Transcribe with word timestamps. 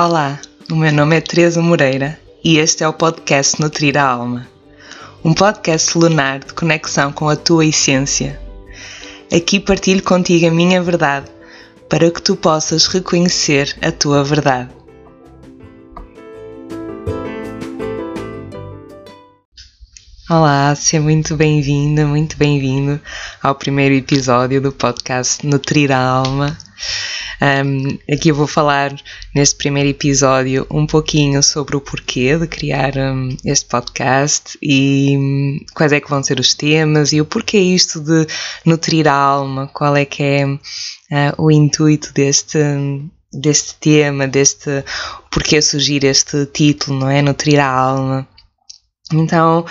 Olá, 0.00 0.40
o 0.70 0.76
meu 0.76 0.92
nome 0.92 1.16
é 1.16 1.20
Teresa 1.20 1.60
Moreira 1.60 2.16
e 2.44 2.58
este 2.58 2.84
é 2.84 2.88
o 2.88 2.92
podcast 2.92 3.60
Nutrir 3.60 3.96
a 3.98 4.04
Alma, 4.04 4.46
um 5.24 5.34
podcast 5.34 5.98
lunar 5.98 6.38
de 6.38 6.54
conexão 6.54 7.10
com 7.10 7.28
a 7.28 7.34
tua 7.34 7.66
essência. 7.66 8.40
Aqui 9.36 9.58
partilho 9.58 10.00
contigo 10.00 10.46
a 10.46 10.52
minha 10.52 10.80
verdade 10.80 11.26
para 11.88 12.08
que 12.12 12.22
tu 12.22 12.36
possas 12.36 12.86
reconhecer 12.86 13.76
a 13.82 13.90
tua 13.90 14.22
verdade. 14.22 14.70
Olá, 20.30 20.72
seja 20.76 21.02
muito 21.02 21.34
bem-vinda, 21.34 22.06
muito 22.06 22.36
bem-vindo 22.36 23.00
ao 23.42 23.56
primeiro 23.56 23.96
episódio 23.96 24.60
do 24.60 24.70
podcast 24.70 25.44
Nutrir 25.44 25.90
a 25.90 25.98
Alma. 25.98 26.56
Um, 27.40 27.98
aqui 28.12 28.30
eu 28.30 28.34
vou 28.34 28.48
falar 28.48 28.94
neste 29.34 29.54
primeiro 29.56 29.88
episódio 29.88 30.66
um 30.70 30.86
pouquinho 30.86 31.40
sobre 31.42 31.76
o 31.76 31.80
porquê 31.80 32.36
de 32.36 32.48
criar 32.48 32.96
um, 32.96 33.36
este 33.44 33.66
podcast 33.66 34.58
e 34.60 35.16
um, 35.16 35.58
quais 35.72 35.92
é 35.92 36.00
que 36.00 36.10
vão 36.10 36.22
ser 36.22 36.40
os 36.40 36.54
temas 36.54 37.12
e 37.12 37.20
o 37.20 37.24
porquê 37.24 37.58
isto 37.58 38.00
de 38.00 38.26
nutrir 38.64 39.06
a 39.06 39.14
alma, 39.14 39.68
qual 39.68 39.96
é 39.96 40.04
que 40.04 40.22
é 40.22 40.46
uh, 40.46 40.58
o 41.38 41.50
intuito 41.50 42.12
deste, 42.12 42.58
deste 43.32 43.74
tema, 43.76 44.26
deste 44.26 44.84
porquê 45.30 45.62
surgir 45.62 46.04
este 46.04 46.44
título, 46.46 46.98
não 46.98 47.08
é? 47.08 47.22
Nutrir 47.22 47.60
a 47.60 47.68
alma. 47.68 48.28
Então, 49.12 49.64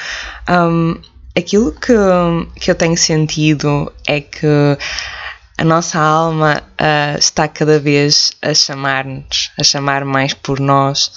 um, 0.49 0.95
aquilo 1.38 1.71
que, 1.73 1.93
que 2.59 2.71
eu 2.71 2.76
tenho 2.76 2.98
sentido 2.98 3.91
é 4.07 4.21
que 4.21 4.48
a 5.58 5.64
nossa 5.64 6.00
alma 6.00 6.64
uh, 6.80 7.18
está 7.18 7.48
cada 7.48 7.80
vez 7.80 8.32
a 8.42 8.54
chamar-nos, 8.54 9.52
a 9.60 9.64
chamar 9.64 10.05
mais 10.05 10.34
por 10.34 10.60
nós. 10.60 11.12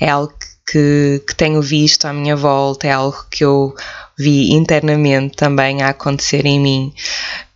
É 0.00 0.08
algo 0.08 0.32
que, 0.66 1.22
que 1.26 1.34
tenho 1.34 1.60
visto 1.60 2.06
à 2.06 2.12
minha 2.12 2.34
volta, 2.34 2.86
é 2.86 2.92
algo 2.92 3.24
que 3.30 3.44
eu 3.44 3.74
vi 4.18 4.52
internamente 4.52 5.36
também 5.36 5.82
a 5.82 5.90
acontecer 5.90 6.46
em 6.46 6.58
mim. 6.58 6.94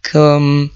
Que 0.02 0.18
um, 0.18 0.68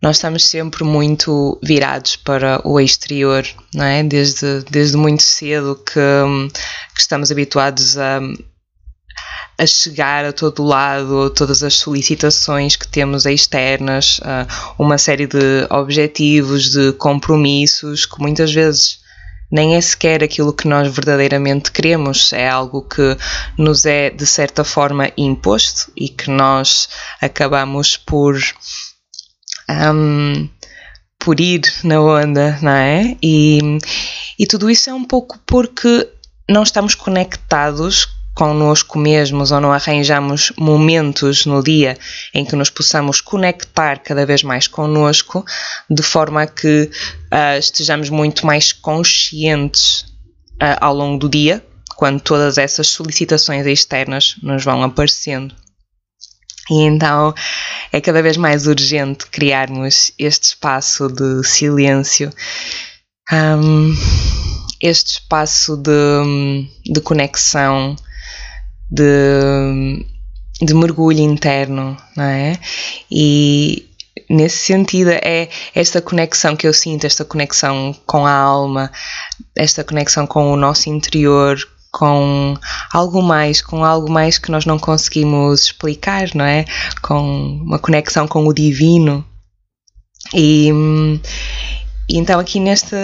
nós 0.00 0.16
estamos 0.16 0.44
sempre 0.44 0.84
muito 0.84 1.58
virados 1.62 2.14
para 2.14 2.60
o 2.64 2.78
exterior, 2.78 3.44
não 3.74 3.84
é? 3.84 4.04
Desde, 4.04 4.62
desde 4.70 4.96
muito 4.96 5.24
cedo 5.24 5.74
que, 5.84 5.98
um, 5.98 6.48
que 6.48 7.00
estamos 7.00 7.32
habituados 7.32 7.98
a 7.98 8.20
a 9.58 9.66
chegar 9.66 10.24
a 10.24 10.32
todo 10.32 10.64
lado, 10.64 11.30
todas 11.30 11.62
as 11.62 11.74
solicitações 11.74 12.76
que 12.76 12.88
temos 12.88 13.26
externas, 13.26 14.20
uma 14.78 14.98
série 14.98 15.26
de 15.26 15.66
objetivos, 15.70 16.70
de 16.70 16.92
compromissos 16.92 18.06
que 18.06 18.20
muitas 18.20 18.52
vezes 18.52 19.02
nem 19.52 19.76
é 19.76 19.80
sequer 19.80 20.24
aquilo 20.24 20.54
que 20.54 20.66
nós 20.66 20.88
verdadeiramente 20.92 21.70
queremos, 21.70 22.32
é 22.32 22.48
algo 22.48 22.82
que 22.82 23.16
nos 23.58 23.84
é 23.84 24.08
de 24.08 24.24
certa 24.24 24.64
forma 24.64 25.12
imposto 25.14 25.92
e 25.94 26.08
que 26.08 26.30
nós 26.30 26.88
acabamos 27.20 27.98
por. 27.98 28.38
Um, 29.68 30.48
por 31.18 31.38
ir 31.38 31.62
na 31.84 32.00
onda, 32.00 32.58
não 32.60 32.72
é? 32.72 33.16
E, 33.22 33.60
e 34.36 34.44
tudo 34.44 34.68
isso 34.68 34.90
é 34.90 34.94
um 34.94 35.04
pouco 35.04 35.38
porque 35.46 36.08
não 36.50 36.64
estamos 36.64 36.96
conectados 36.96 38.08
connosco 38.34 38.98
mesmos 38.98 39.52
ou 39.52 39.60
não 39.60 39.72
arranjamos 39.72 40.52
momentos 40.56 41.44
no 41.44 41.62
dia 41.62 41.98
em 42.32 42.44
que 42.44 42.56
nos 42.56 42.70
possamos 42.70 43.20
conectar 43.20 43.98
cada 43.98 44.24
vez 44.24 44.42
mais 44.42 44.66
connosco, 44.66 45.44
de 45.88 46.02
forma 46.02 46.46
que 46.46 46.90
uh, 47.32 47.58
estejamos 47.58 48.08
muito 48.08 48.46
mais 48.46 48.72
conscientes 48.72 50.00
uh, 50.62 50.78
ao 50.80 50.94
longo 50.94 51.18
do 51.18 51.28
dia, 51.28 51.64
quando 51.96 52.20
todas 52.20 52.58
essas 52.58 52.88
solicitações 52.88 53.66
externas 53.66 54.36
nos 54.42 54.64
vão 54.64 54.82
aparecendo. 54.82 55.54
E 56.70 56.82
então 56.82 57.34
é 57.92 58.00
cada 58.00 58.22
vez 58.22 58.36
mais 58.36 58.66
urgente 58.66 59.26
criarmos 59.26 60.12
este 60.18 60.44
espaço 60.44 61.08
de 61.08 61.46
silêncio. 61.46 62.30
Um, 63.30 63.94
este 64.80 65.14
espaço 65.14 65.76
de, 65.76 66.66
de 66.84 67.00
conexão 67.00 67.94
de, 68.92 70.04
de 70.60 70.74
mergulho 70.74 71.20
interno, 71.20 71.96
não 72.14 72.24
é? 72.24 72.58
E 73.10 73.88
nesse 74.28 74.58
sentido 74.58 75.10
é 75.10 75.48
esta 75.74 76.02
conexão 76.02 76.54
que 76.54 76.66
eu 76.66 76.74
sinto, 76.74 77.06
esta 77.06 77.24
conexão 77.24 77.94
com 78.06 78.26
a 78.26 78.32
alma, 78.32 78.92
esta 79.56 79.82
conexão 79.82 80.26
com 80.26 80.52
o 80.52 80.56
nosso 80.56 80.90
interior, 80.90 81.58
com 81.90 82.54
algo 82.92 83.22
mais, 83.22 83.62
com 83.62 83.84
algo 83.84 84.10
mais 84.10 84.38
que 84.38 84.50
nós 84.50 84.66
não 84.66 84.78
conseguimos 84.78 85.64
explicar, 85.64 86.28
não 86.34 86.44
é? 86.44 86.64
Com 87.00 87.60
uma 87.62 87.78
conexão 87.78 88.28
com 88.28 88.46
o 88.46 88.52
divino. 88.52 89.24
E, 90.34 90.70
e 92.08 92.18
então 92.18 92.38
aqui 92.38 92.60
nesta, 92.60 92.96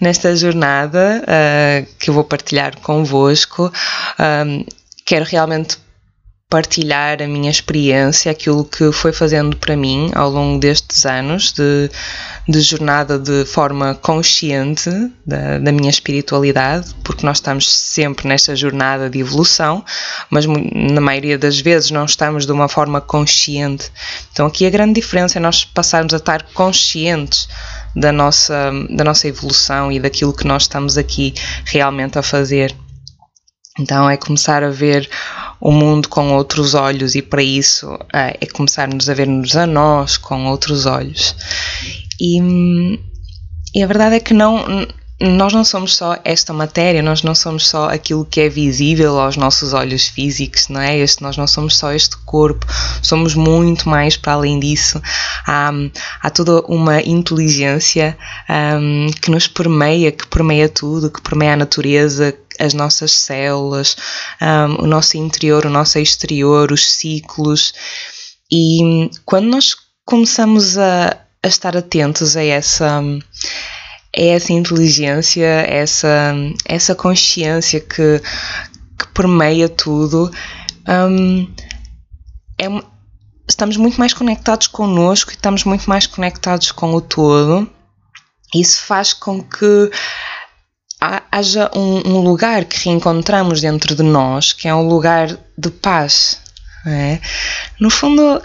nesta 0.00 0.34
jornada 0.34 1.22
uh, 1.22 1.86
que 1.98 2.10
eu 2.10 2.14
vou 2.14 2.24
partilhar 2.24 2.76
convosco, 2.80 3.72
um, 4.18 4.64
quero 5.08 5.24
realmente 5.24 5.78
partilhar 6.50 7.22
a 7.22 7.26
minha 7.26 7.50
experiência, 7.50 8.30
aquilo 8.30 8.62
que 8.62 8.92
foi 8.92 9.10
fazendo 9.10 9.56
para 9.56 9.74
mim 9.74 10.10
ao 10.14 10.28
longo 10.28 10.60
destes 10.60 11.06
anos 11.06 11.50
de, 11.52 11.90
de 12.46 12.60
jornada 12.60 13.18
de 13.18 13.46
forma 13.46 13.94
consciente 13.94 14.90
da, 15.24 15.58
da, 15.58 15.72
minha 15.72 15.88
espiritualidade, 15.88 16.94
porque 17.02 17.24
nós 17.24 17.38
estamos 17.38 17.74
sempre 17.74 18.28
nesta 18.28 18.54
jornada 18.54 19.08
de 19.08 19.18
evolução, 19.18 19.82
mas 20.28 20.44
na 20.46 21.00
maioria 21.00 21.38
das 21.38 21.58
vezes 21.58 21.90
não 21.90 22.04
estamos 22.04 22.44
de 22.44 22.52
uma 22.52 22.68
forma 22.68 23.00
consciente. 23.00 23.90
Então 24.30 24.46
aqui 24.46 24.66
a 24.66 24.70
grande 24.70 25.00
diferença 25.00 25.38
é 25.38 25.40
nós 25.40 25.64
passarmos 25.64 26.12
a 26.12 26.18
estar 26.18 26.42
conscientes 26.52 27.48
da 27.96 28.12
nossa, 28.12 28.70
da 28.90 29.04
nossa 29.04 29.26
evolução 29.26 29.90
e 29.90 29.98
daquilo 29.98 30.34
que 30.34 30.46
nós 30.46 30.64
estamos 30.64 30.98
aqui 30.98 31.32
realmente 31.64 32.18
a 32.18 32.22
fazer. 32.22 32.74
Então 33.78 34.08
é 34.08 34.16
começar 34.16 34.62
a 34.62 34.70
ver 34.70 35.08
o 35.60 35.72
mundo 35.72 36.08
com 36.08 36.32
outros 36.34 36.74
olhos 36.74 37.14
e 37.14 37.22
para 37.22 37.42
isso 37.42 37.98
é, 38.12 38.36
é 38.40 38.46
começarmos 38.46 39.08
a 39.08 39.14
ver-nos 39.14 39.56
a 39.56 39.66
nós 39.66 40.16
com 40.16 40.46
outros 40.46 40.86
olhos. 40.86 41.34
E, 42.20 42.98
e 43.74 43.82
a 43.82 43.86
verdade 43.86 44.16
é 44.16 44.20
que 44.20 44.34
não, 44.34 44.86
nós 45.20 45.52
não 45.52 45.64
somos 45.64 45.96
só 45.96 46.16
esta 46.24 46.52
matéria, 46.52 47.02
nós 47.02 47.24
não 47.24 47.34
somos 47.34 47.66
só 47.68 47.88
aquilo 47.88 48.24
que 48.24 48.40
é 48.40 48.48
visível 48.48 49.18
aos 49.18 49.36
nossos 49.36 49.72
olhos 49.72 50.06
físicos, 50.06 50.68
não 50.68 50.80
é? 50.80 50.96
Este, 50.96 51.22
nós 51.22 51.36
não 51.36 51.46
somos 51.46 51.76
só 51.76 51.92
este 51.92 52.16
corpo, 52.18 52.64
somos 53.02 53.34
muito 53.34 53.88
mais 53.88 54.16
para 54.16 54.34
além 54.34 54.60
disso. 54.60 55.02
Há, 55.44 55.72
há 56.22 56.30
toda 56.30 56.60
uma 56.68 57.00
inteligência 57.02 58.16
um, 58.48 59.06
que 59.20 59.30
nos 59.30 59.48
permeia, 59.48 60.12
que 60.12 60.26
permeia 60.28 60.68
tudo, 60.68 61.10
que 61.10 61.20
permeia 61.20 61.54
a 61.54 61.56
natureza, 61.56 62.32
as 62.58 62.74
nossas 62.74 63.12
células, 63.12 63.96
um, 64.40 64.84
o 64.84 64.86
nosso 64.86 65.16
interior, 65.16 65.66
o 65.66 65.70
nosso 65.70 65.98
exterior, 65.98 66.72
os 66.72 66.90
ciclos. 66.90 67.72
E 68.50 69.10
quando 69.24 69.46
nós 69.46 69.76
começamos 70.04 70.78
a, 70.78 71.16
a 71.42 71.48
estar 71.48 71.76
atentos 71.76 72.36
a 72.36 72.42
essa 72.42 73.02
é 74.14 74.28
essa 74.28 74.52
inteligência, 74.52 75.46
essa, 75.46 76.34
essa 76.64 76.94
consciência 76.94 77.80
que, 77.80 78.20
que 78.98 79.08
permeia 79.14 79.68
tudo. 79.68 80.30
Um, 80.88 81.52
é, 82.58 82.66
estamos 83.48 83.76
muito 83.76 83.98
mais 83.98 84.12
conectados 84.12 84.66
connosco 84.66 85.30
e 85.30 85.34
estamos 85.34 85.64
muito 85.64 85.88
mais 85.88 86.06
conectados 86.06 86.72
com 86.72 86.94
o 86.94 87.00
todo. 87.00 87.70
Isso 88.54 88.82
faz 88.82 89.12
com 89.12 89.42
que 89.42 89.90
haja 91.00 91.70
um, 91.74 92.08
um 92.08 92.20
lugar 92.20 92.64
que 92.64 92.84
reencontramos 92.84 93.60
dentro 93.60 93.94
de 93.94 94.02
nós, 94.02 94.52
que 94.52 94.66
é 94.66 94.74
um 94.74 94.88
lugar 94.88 95.38
de 95.56 95.70
paz. 95.70 96.40
É? 96.86 97.20
No 97.78 97.90
fundo, 97.90 98.40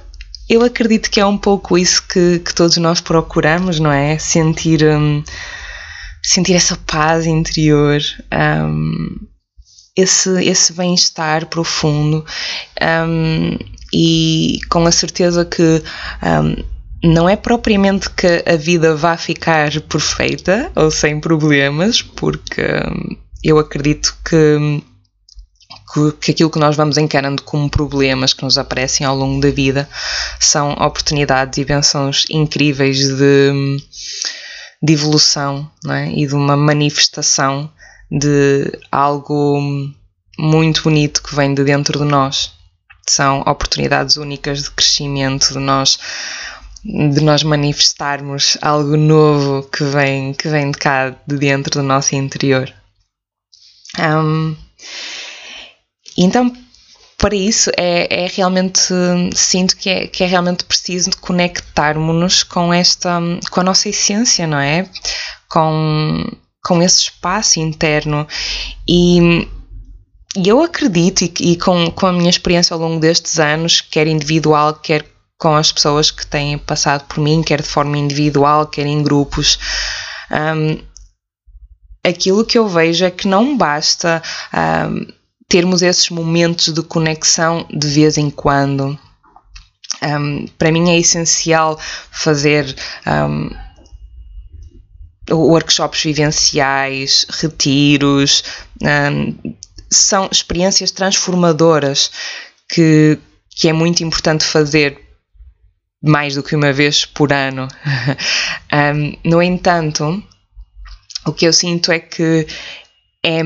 eu 0.50 0.64
acredito 0.64 1.10
que 1.10 1.20
é 1.20 1.26
um 1.26 1.38
pouco 1.38 1.78
isso 1.78 2.06
que, 2.08 2.40
que 2.40 2.54
todos 2.54 2.78
nós 2.78 3.00
procuramos, 3.02 3.80
não 3.80 3.92
é? 3.92 4.18
Sentir, 4.18 4.84
um, 4.86 5.24
sentir 6.22 6.54
essa 6.54 6.76
paz 6.76 7.26
interior, 7.26 8.02
um, 8.32 9.28
esse, 9.96 10.44
esse 10.44 10.74
bem-estar 10.74 11.46
profundo 11.48 12.26
um, 13.08 13.58
e 13.94 14.60
com 14.70 14.86
a 14.86 14.92
certeza 14.92 15.46
que 15.46 15.84
hum, 16.24 16.64
não 17.04 17.28
é 17.28 17.36
propriamente 17.36 18.10
que 18.10 18.44
a 18.46 18.56
vida 18.56 18.96
vá 18.96 19.18
ficar 19.18 19.70
perfeita 19.82 20.72
ou 20.74 20.90
sem 20.90 21.20
problemas, 21.20 22.02
porque 22.02 22.62
hum, 22.62 23.18
eu 23.44 23.60
acredito 23.60 24.16
que 24.24 24.82
que 26.22 26.32
aquilo 26.32 26.50
que 26.50 26.58
nós 26.58 26.76
vamos 26.76 26.98
encarando 26.98 27.44
como 27.44 27.70
problemas 27.70 28.34
que 28.34 28.44
nos 28.44 28.58
aparecem 28.58 29.06
ao 29.06 29.16
longo 29.16 29.40
da 29.40 29.52
vida 29.52 29.88
são 30.40 30.72
oportunidades 30.72 31.60
e 31.60 31.66
bênçãos 31.66 32.26
incríveis 32.32 32.98
de, 32.98 33.78
de 34.82 34.94
evolução 34.94 35.70
é? 35.88 36.08
e 36.08 36.26
de 36.26 36.34
uma 36.34 36.58
manifestação 36.58 37.70
de 38.10 38.72
algo 38.92 39.62
muito 40.40 40.82
bonito 40.82 41.22
que 41.22 41.36
vem 41.36 41.54
de 41.54 41.64
dentro 41.64 42.00
de 42.00 42.06
nós. 42.06 42.54
São 43.08 43.42
oportunidades 43.42 44.18
únicas 44.18 44.64
de 44.64 44.72
crescimento, 44.72 45.54
de 45.54 45.60
nós 45.60 46.00
de 46.84 47.22
nós 47.22 47.44
manifestarmos 47.44 48.58
algo 48.62 48.98
novo 48.98 49.64
que 49.70 49.84
vem, 49.84 50.34
que 50.34 50.50
vem 50.50 50.72
de 50.72 50.78
cá, 50.78 51.16
de 51.26 51.38
dentro 51.38 51.72
do 51.80 51.84
nosso 51.84 52.16
interior. 52.16 52.74
Um, 54.00 54.56
então, 56.18 56.54
para 57.18 57.36
isso, 57.36 57.72
é, 57.78 58.26
é 58.26 58.28
realmente, 58.28 58.94
sinto 59.34 59.78
que 59.78 59.90
é, 59.90 60.08
que 60.08 60.24
é 60.24 60.28
realmente 60.28 60.66
preciso 60.66 61.12
conectarmos-nos 61.22 62.44
com 62.44 62.74
esta, 62.74 63.20
com 63.50 63.60
a 63.62 63.64
nossa 63.64 63.88
essência, 63.88 64.46
não 64.46 64.60
é? 64.60 64.90
Com, 65.50 66.26
com 66.62 66.82
esse 66.82 67.04
espaço 67.04 67.60
interno 67.60 68.28
e 68.88 69.48
e 70.36 70.50
eu 70.50 70.64
acredito, 70.64 71.22
e, 71.22 71.52
e, 71.52 71.58
com, 71.58 71.92
com 71.92 72.08
a 72.08 72.12
minha 72.12 72.30
experiência 72.30 72.74
ao 72.74 72.80
longo 72.80 73.00
destes 73.00 73.40
anos, 73.40 73.82
quer 73.82 74.08
individual, 74.08 74.74
quer 74.74 75.06
com 75.44 75.58
as 75.58 75.74
pessoas 75.74 76.10
que 76.10 76.26
têm 76.26 76.58
passado 76.58 77.04
por 77.04 77.20
mim, 77.20 77.44
quer 77.44 77.62
de 77.62 77.68
forma 77.68 77.98
individual, 77.98 78.66
quer 78.66 78.86
em 78.86 79.04
grupos, 79.04 79.60
um, 80.32 80.82
aquilo 82.02 82.46
que 82.46 82.58
eu 82.58 82.66
vejo 82.66 83.04
é 83.04 83.12
que 83.12 83.28
não 83.28 83.58
basta 83.58 84.24
um, 84.54 85.06
termos 85.50 85.82
esses 85.82 86.10
momentos 86.10 86.74
de 86.74 86.82
conexão 86.82 87.68
de 87.70 87.86
vez 87.90 88.18
em 88.18 88.30
quando. 88.30 88.98
Um, 90.02 90.48
para 90.58 90.72
mim 90.72 90.90
é 90.90 90.98
essencial 90.98 91.78
fazer 92.10 92.74
workshops 95.30 96.04
vivenciais, 96.04 97.26
retiros, 97.30 98.46
são 99.90 100.30
experiências 100.32 100.90
transformadoras 100.90 102.12
que, 102.70 103.20
que 103.50 103.68
é 103.68 103.74
muito 103.74 104.06
importante 104.06 104.46
fazer 104.46 105.03
mais 106.04 106.36
do 106.36 106.44
que 106.44 106.56
uma 106.56 106.74
vez 106.74 107.06
por 107.06 107.32
ano. 107.32 107.68
um, 108.94 109.18
no 109.24 109.42
entanto, 109.42 110.22
o 111.26 111.32
que 111.32 111.48
eu 111.48 111.54
sinto 111.54 111.92
é 111.92 112.00
que 112.00 112.46
é 113.26 113.42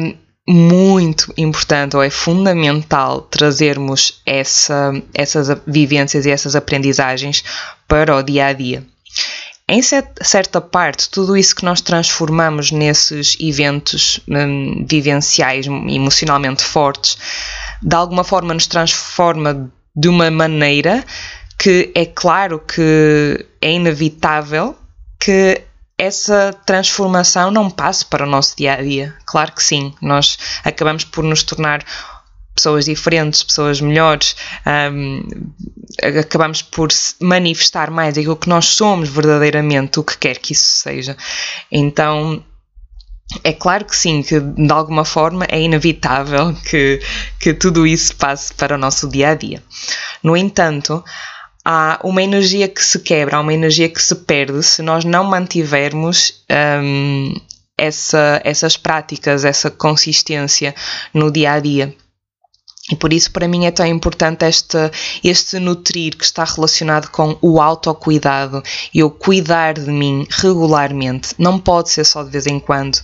muito 0.50 1.34
importante 1.38 1.96
ou 1.96 2.02
é 2.02 2.10
fundamental 2.10 3.22
trazermos 3.22 4.22
essa, 4.26 4.94
essas 5.14 5.50
vivências 5.68 6.26
e 6.26 6.32
essas 6.32 6.56
aprendizagens 6.56 7.44
para 7.88 8.16
o 8.16 8.24
dia 8.24 8.48
a 8.48 8.54
dia. 8.54 8.84
Em 9.70 9.82
certa 9.82 10.62
parte, 10.62 11.10
tudo 11.10 11.36
isso 11.36 11.54
que 11.54 11.66
nós 11.66 11.82
transformamos 11.82 12.72
nesses 12.72 13.36
eventos 13.38 14.22
hum, 14.26 14.86
vivenciais 14.90 15.66
emocionalmente 15.68 16.64
fortes, 16.64 17.18
de 17.82 17.94
alguma 17.94 18.24
forma 18.24 18.54
nos 18.54 18.66
transforma 18.66 19.70
de 19.94 20.08
uma 20.08 20.32
maneira 20.32 21.04
que 21.58 21.92
é 21.96 22.06
claro 22.06 22.60
que 22.60 23.46
é 23.62 23.72
inevitável 23.72 24.76
que 25.20 25.62
essa 25.98 26.54
transformação 26.66 27.50
não 27.50 27.72
passe 27.72 28.06
para 28.06 28.24
o 28.24 28.30
nosso 28.30 28.56
dia 28.56 28.74
a 28.74 28.82
dia. 28.82 29.16
Claro 29.26 29.52
que 29.54 29.64
sim, 29.64 29.94
nós 30.02 30.38
acabamos 30.64 31.04
por 31.04 31.24
nos 31.24 31.42
tornar 31.42 31.84
pessoas 32.54 32.86
diferentes, 32.86 33.44
pessoas 33.44 33.80
melhores, 33.80 34.36
um, 34.92 35.24
acabamos 36.20 36.62
por 36.62 36.90
manifestar 37.20 37.92
mais 37.92 38.18
aquilo 38.18 38.36
que 38.36 38.50
nós 38.50 38.66
somos 38.66 39.10
verdadeiramente, 39.10 40.00
o 40.00 40.04
que 40.04 40.18
quer 40.18 40.40
que 40.40 40.54
isso 40.54 40.66
seja. 40.66 41.16
Então, 41.72 42.44
é 43.44 43.54
claro 43.54 43.86
que 43.86 43.96
sim, 43.96 44.24
que 44.24 44.40
de 44.40 44.72
alguma 44.72 45.06
forma 45.06 45.46
é 45.50 45.62
inevitável 45.62 46.56
que, 46.70 47.00
que 47.40 47.54
tudo 47.54 47.86
isso 47.86 48.16
passe 48.16 48.54
para 48.54 48.76
o 48.76 48.78
nosso 48.78 49.08
dia 49.08 49.30
a 49.30 49.36
dia. 49.36 49.62
No 50.24 50.36
entanto, 50.36 51.04
há 51.70 52.00
uma 52.02 52.24
energia 52.24 52.70
que 52.70 52.82
se 52.82 52.98
quebra, 53.00 53.36
há 53.36 53.42
uma 53.42 53.54
energia 53.54 53.90
que 53.90 54.02
se 54.02 54.16
perde 54.16 54.64
se 54.64 54.82
nós 54.82 55.04
não 55.04 55.26
mantivermos 55.26 56.46
um, 56.82 57.36
essa, 57.78 58.40
essas 58.46 58.78
práticas, 58.78 59.44
essa 59.44 59.70
consistência 59.70 60.74
no 61.14 61.30
dia 61.30 61.52
a 61.52 61.60
dia. 61.60 61.94
E 62.90 62.96
por 62.96 63.12
isso, 63.12 63.30
para 63.32 63.50
mim, 63.50 63.66
é 63.66 63.72
tão 63.72 63.86
importante 63.86 64.46
este, 64.46 64.78
este 65.22 65.60
nutrir 65.60 66.16
que 66.16 66.24
está 66.24 66.46
relacionado 66.46 67.10
com 67.10 67.38
o 67.42 67.60
autocuidado 67.60 68.64
e 68.94 69.04
o 69.04 69.10
cuidar 69.10 69.74
de 69.74 69.92
mim 69.92 70.26
regularmente. 70.30 71.36
Não 71.38 71.60
pode 71.60 71.90
ser 71.90 72.06
só 72.06 72.24
de 72.24 72.30
vez 72.30 72.48
em 72.48 72.62
quando. 72.62 72.98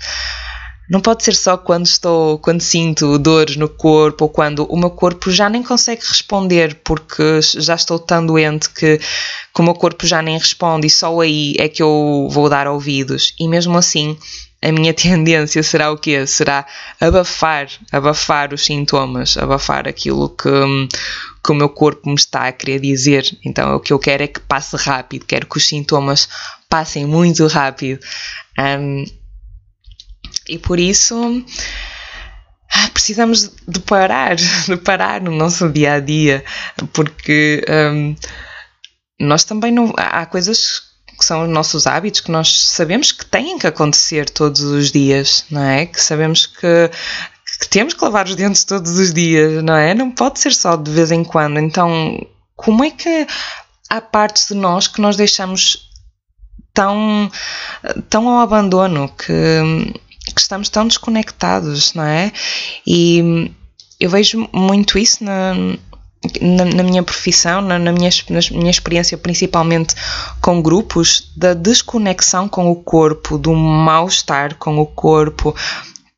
Não 0.93 1.01
pode 1.01 1.23
ser 1.23 1.33
só 1.33 1.57
quando 1.57 1.87
estou, 1.87 2.37
quando 2.37 2.61
sinto 2.61 3.17
dores 3.17 3.55
no 3.55 3.67
corpo 3.67 4.25
ou 4.25 4.29
quando 4.29 4.63
o 4.65 4.77
meu 4.77 4.91
corpo 4.91 5.31
já 5.31 5.49
nem 5.49 5.63
consegue 5.63 6.03
responder 6.07 6.81
porque 6.83 7.41
já 7.41 7.73
estou 7.73 7.97
tão 7.97 8.23
doente 8.23 8.69
que, 8.69 8.99
que 8.99 9.59
o 9.59 9.63
meu 9.63 9.73
corpo 9.73 10.05
já 10.05 10.21
nem 10.21 10.37
responde 10.37 10.85
e 10.85 10.91
só 10.91 11.19
aí 11.19 11.55
é 11.57 11.67
que 11.67 11.81
eu 11.81 12.27
vou 12.29 12.47
dar 12.47 12.67
ouvidos. 12.67 13.33
E 13.39 13.47
mesmo 13.47 13.75
assim, 13.75 14.15
a 14.61 14.71
minha 14.71 14.93
tendência 14.93 15.63
será 15.63 15.91
o 15.91 15.97
quê? 15.97 16.27
Será 16.27 16.63
abafar, 17.01 17.67
abafar 17.91 18.53
os 18.53 18.63
sintomas, 18.63 19.35
abafar 19.35 19.87
aquilo 19.87 20.29
que, 20.29 20.47
que 21.43 21.51
o 21.51 21.55
meu 21.55 21.69
corpo 21.69 22.07
me 22.07 22.13
está 22.13 22.47
a 22.47 22.51
querer 22.51 22.79
dizer. 22.79 23.35
Então, 23.43 23.77
o 23.77 23.79
que 23.79 23.91
eu 23.91 23.97
quero 23.97 24.21
é 24.21 24.27
que 24.27 24.39
passe 24.41 24.75
rápido, 24.75 25.25
quero 25.25 25.47
que 25.47 25.57
os 25.57 25.67
sintomas 25.67 26.29
passem 26.69 27.03
muito 27.03 27.47
rápido. 27.47 27.99
Um, 28.59 29.05
e 30.47 30.57
por 30.57 30.79
isso 30.79 31.43
ah, 32.71 32.89
precisamos 32.93 33.51
de 33.67 33.79
parar, 33.79 34.35
de 34.67 34.77
parar 34.77 35.21
no 35.21 35.31
nosso 35.31 35.69
dia 35.69 35.93
a 35.93 35.99
dia, 35.99 36.43
porque 36.91 37.63
um, 37.69 38.15
nós 39.19 39.43
também 39.43 39.71
não. 39.71 39.93
Há 39.95 40.25
coisas 40.25 40.81
que 41.17 41.23
são 41.23 41.43
os 41.43 41.49
nossos 41.49 41.85
hábitos, 41.85 42.21
que 42.21 42.31
nós 42.31 42.59
sabemos 42.65 43.11
que 43.11 43.25
têm 43.25 43.57
que 43.57 43.67
acontecer 43.67 44.29
todos 44.29 44.61
os 44.61 44.91
dias, 44.91 45.45
não 45.49 45.63
é? 45.63 45.85
Que 45.85 46.01
sabemos 46.01 46.47
que, 46.47 46.89
que 47.61 47.69
temos 47.69 47.93
que 47.93 48.03
lavar 48.03 48.25
os 48.25 48.35
dentes 48.35 48.63
todos 48.63 48.97
os 48.97 49.13
dias, 49.13 49.63
não 49.63 49.75
é? 49.75 49.93
Não 49.93 50.09
pode 50.09 50.39
ser 50.39 50.53
só 50.53 50.75
de 50.75 50.89
vez 50.91 51.11
em 51.11 51.23
quando. 51.23 51.59
Então, 51.59 52.19
como 52.55 52.83
é 52.83 52.89
que 52.89 53.27
há 53.89 54.01
partes 54.01 54.47
de 54.47 54.55
nós 54.55 54.87
que 54.87 54.99
nós 54.99 55.15
deixamos 55.15 55.91
tão, 56.73 57.31
tão 58.09 58.27
ao 58.27 58.39
abandono 58.39 59.07
que, 59.09 59.93
que 60.33 60.41
estamos 60.41 60.69
tão 60.69 60.87
desconectados, 60.87 61.93
não 61.93 62.03
é? 62.03 62.31
E 62.85 63.51
eu 63.99 64.09
vejo 64.09 64.47
muito 64.53 64.97
isso 64.97 65.23
na, 65.23 65.53
na, 66.41 66.65
na, 66.65 66.83
minha 66.83 67.03
profissão, 67.03 67.61
na, 67.61 67.77
na, 67.77 67.91
minha, 67.91 68.09
na 68.29 68.39
minha 68.51 68.71
experiência, 68.71 69.17
principalmente 69.17 69.95
com 70.41 70.61
grupos, 70.61 71.31
da 71.35 71.53
desconexão 71.53 72.47
com 72.47 72.71
o 72.71 72.75
corpo, 72.75 73.37
do 73.37 73.53
mal-estar 73.53 74.55
com 74.55 74.77
o 74.77 74.85
corpo. 74.85 75.55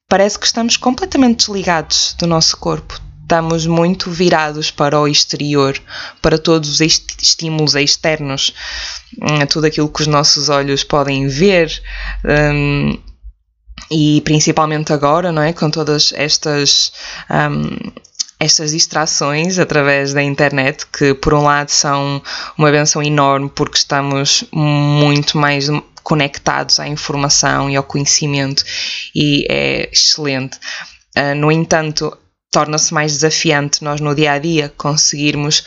Parece 0.08 0.38
que 0.38 0.46
estamos 0.46 0.78
completamente 0.78 1.38
desligados 1.38 2.16
do 2.20 2.28
nosso 2.28 2.58
corpo. 2.58 3.00
Estamos 3.24 3.66
muito 3.66 4.12
virados 4.12 4.70
para 4.70 5.00
o 5.00 5.08
exterior, 5.08 5.82
para 6.22 6.38
todos 6.38 6.70
os 6.70 6.80
estímulos 6.80 7.74
externos, 7.74 8.54
hum, 9.20 9.44
tudo 9.50 9.66
aquilo 9.66 9.90
que 9.90 10.02
os 10.02 10.08
nossos 10.08 10.48
olhos 10.48 10.84
podem 10.84 11.28
ver. 11.28 11.72
Um, 12.24 13.00
e 13.90 14.22
principalmente 14.22 14.92
agora, 14.94 15.32
não 15.32 15.42
é? 15.42 15.54
Com 15.54 15.70
todas 15.70 16.14
estas 16.16 16.92
um, 17.30 17.92
estas 18.40 18.72
distrações 18.72 19.58
através 19.58 20.14
da 20.14 20.22
internet, 20.22 20.86
que 20.88 21.14
por 21.14 21.34
um 21.34 21.44
lado 21.44 21.70
são 21.70 22.22
uma 22.58 22.70
benção 22.72 23.02
enorme 23.02 23.50
porque 23.50 23.78
estamos 23.78 24.44
muito 24.52 25.38
mais 25.38 25.70
conectados 26.04 26.80
à 26.80 26.88
informação 26.88 27.70
e 27.70 27.76
ao 27.76 27.84
conhecimento 27.84 28.64
e 29.16 29.46
é 29.50 29.90
excelente. 29.92 30.58
Uh, 31.18 31.34
no 31.36 31.52
entanto, 31.52 32.16
torna-se 32.52 32.94
mais 32.94 33.14
desafiante 33.14 33.84
nós 33.84 34.00
no 34.02 34.14
dia 34.14 34.34
a 34.34 34.40
dia 34.40 34.72
conseguirmos 34.78 35.64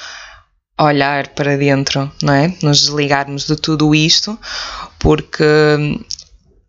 olhar 0.78 1.28
para 1.28 1.56
dentro, 1.56 2.10
não 2.22 2.32
é? 2.32 2.54
Nos 2.62 2.82
desligarmos 2.82 3.46
de 3.46 3.56
tudo 3.56 3.94
isto, 3.94 4.38
porque 4.98 5.44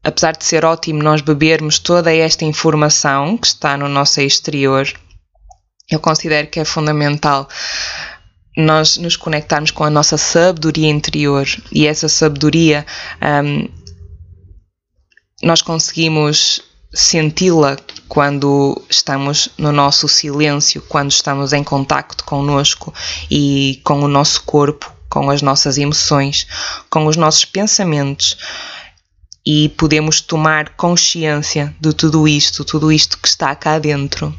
apesar 0.10 0.36
de 0.36 0.44
ser 0.44 0.66
ótimo 0.66 1.02
nós 1.02 1.22
bebermos 1.22 1.80
toda 1.80 2.14
esta 2.14 2.44
informação 2.44 3.38
que 3.38 3.48
está 3.48 3.78
no 3.78 3.88
nosso 3.88 4.20
exterior, 4.20 4.88
eu 5.90 6.00
considero 6.00 6.48
que 6.48 6.60
é 6.60 6.66
fundamental 6.66 7.48
nós 8.58 8.98
nos 8.98 9.16
conectarmos 9.16 9.72
com 9.72 9.84
a 9.84 9.90
nossa 9.90 10.18
sabedoria 10.18 10.90
interior. 10.90 11.48
E 11.72 11.88
essa 11.88 12.10
sabedoria 12.10 12.86
um, 13.22 13.70
nós 15.42 15.62
conseguimos 15.62 16.62
senti-la 16.94 17.78
quando 18.08 18.82
estamos 18.90 19.50
no 19.58 19.72
nosso 19.72 20.08
silêncio, 20.08 20.82
quando 20.90 21.12
estamos 21.12 21.54
em 21.54 21.64
contacto 21.64 22.24
conosco 22.26 22.94
e 23.30 23.80
com 23.84 24.02
o 24.02 24.08
nosso 24.08 24.44
corpo, 24.44 24.92
com 25.08 25.30
as 25.30 25.42
nossas 25.42 25.78
emoções, 25.78 26.48
com 26.90 27.06
os 27.06 27.16
nossos 27.16 27.46
pensamentos 27.46 28.38
e 29.52 29.68
podemos 29.70 30.22
tomar 30.22 30.70
consciência 30.76 31.76
de 31.82 31.92
tudo 31.92 32.28
isto, 32.28 32.64
tudo 32.64 32.92
isto 32.92 33.18
que 33.18 33.28
está 33.28 33.56
cá 33.56 33.80
dentro. 33.80 34.32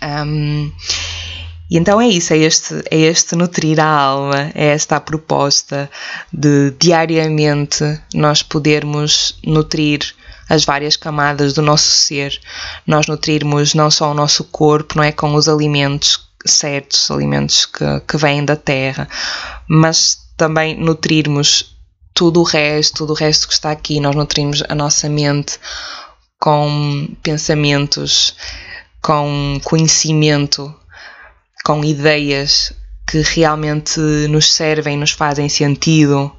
Um, 0.00 0.70
e 1.68 1.76
então 1.76 2.00
é 2.00 2.06
isso, 2.06 2.32
é 2.32 2.38
este, 2.38 2.80
é 2.88 2.96
este 2.96 3.34
nutrir 3.34 3.80
a 3.80 3.88
alma, 3.88 4.52
é 4.54 4.66
esta 4.66 4.94
a 4.94 5.00
proposta 5.00 5.90
de 6.32 6.70
diariamente 6.78 7.82
nós 8.14 8.40
podermos 8.40 9.36
nutrir 9.44 10.14
as 10.48 10.64
várias 10.64 10.94
camadas 10.94 11.52
do 11.52 11.60
nosso 11.60 11.88
ser, 11.88 12.40
nós 12.86 13.08
nutrirmos 13.08 13.74
não 13.74 13.90
só 13.90 14.12
o 14.12 14.14
nosso 14.14 14.44
corpo, 14.44 14.96
não 14.96 15.02
é, 15.02 15.10
com 15.10 15.34
os 15.34 15.48
alimentos 15.48 16.20
certos, 16.46 17.10
alimentos 17.10 17.66
que, 17.66 17.84
que 18.06 18.16
vêm 18.16 18.44
da 18.44 18.54
terra, 18.54 19.08
mas 19.68 20.18
também 20.36 20.78
nutrirmos 20.78 21.72
tudo 22.14 22.40
o 22.40 22.44
resto, 22.44 22.98
tudo 22.98 23.12
o 23.12 23.16
resto 23.16 23.48
que 23.48 23.54
está 23.54 23.70
aqui, 23.70 24.00
nós 24.00 24.14
nutrimos 24.14 24.62
a 24.68 24.74
nossa 24.74 25.08
mente 25.08 25.58
com 26.38 27.08
pensamentos, 27.22 28.34
com 29.00 29.60
conhecimento, 29.64 30.74
com 31.64 31.84
ideias 31.84 32.72
que 33.08 33.20
realmente 33.22 34.00
nos 34.28 34.52
servem, 34.52 34.96
nos 34.96 35.12
fazem 35.12 35.48
sentido. 35.48 36.32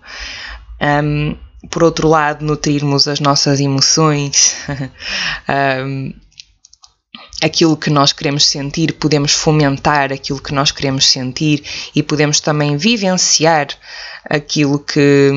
Um, 0.82 1.36
por 1.70 1.84
outro 1.84 2.08
lado, 2.10 2.44
nutrirmos 2.44 3.08
as 3.08 3.20
nossas 3.20 3.60
emoções, 3.60 4.56
um, 5.86 6.14
aquilo 7.42 7.76
que 7.76 7.90
nós 7.90 8.14
queremos 8.14 8.46
sentir, 8.46 8.94
podemos 8.94 9.34
fomentar 9.34 10.14
aquilo 10.14 10.42
que 10.42 10.54
nós 10.54 10.72
queremos 10.72 11.06
sentir 11.06 11.64
e 11.96 12.02
podemos 12.04 12.40
também 12.40 12.78
vivenciar 12.78 13.68
aquilo 14.30 14.80
que, 14.80 15.32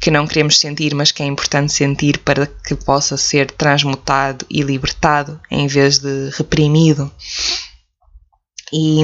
que 0.00 0.10
não 0.10 0.26
queremos 0.26 0.58
sentir, 0.58 0.94
mas 0.94 1.12
que 1.12 1.22
é 1.22 1.26
importante 1.26 1.72
sentir 1.72 2.18
para 2.18 2.46
que 2.46 2.74
possa 2.74 3.16
ser 3.16 3.50
transmutado 3.50 4.44
e 4.50 4.62
libertado 4.62 5.40
em 5.50 5.66
vez 5.66 5.98
de 5.98 6.30
reprimido. 6.36 7.10
E, 8.72 9.02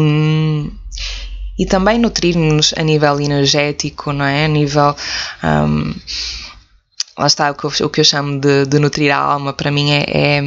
e 1.59 1.67
também 1.67 1.99
nutrir-nos 1.99 2.75
a 2.77 2.83
nível 2.83 3.21
energético, 3.21 4.13
não 4.13 4.25
é? 4.25 4.47
A 4.47 4.49
nível. 4.49 4.97
Um, 5.45 5.95
lá 7.19 7.27
está 7.27 7.51
o 7.51 7.55
que 7.55 7.65
eu, 7.65 7.87
o 7.87 7.91
que 7.91 8.01
eu 8.01 8.05
chamo 8.05 8.41
de, 8.41 8.67
de, 8.67 8.79
nutrir 8.79 9.15
a 9.15 9.19
alma, 9.19 9.53
para 9.53 9.71
mim 9.71 9.91
é, 9.91 10.05
é, 10.09 10.41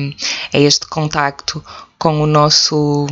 é 0.54 0.62
este 0.62 0.88
contacto 0.88 1.64
com 1.98 2.22
o 2.22 2.28
nosso 2.28 3.08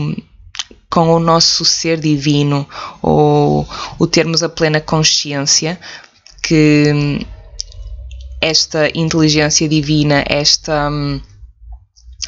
com 0.89 1.09
o 1.09 1.19
nosso 1.19 1.65
ser 1.65 1.99
divino, 1.99 2.69
ou 3.01 3.67
o 3.97 4.05
termos 4.05 4.43
a 4.43 4.49
plena 4.49 4.79
consciência 4.79 5.79
que 6.43 7.25
esta 8.39 8.91
inteligência 8.93 9.67
divina, 9.67 10.23
esta 10.27 10.91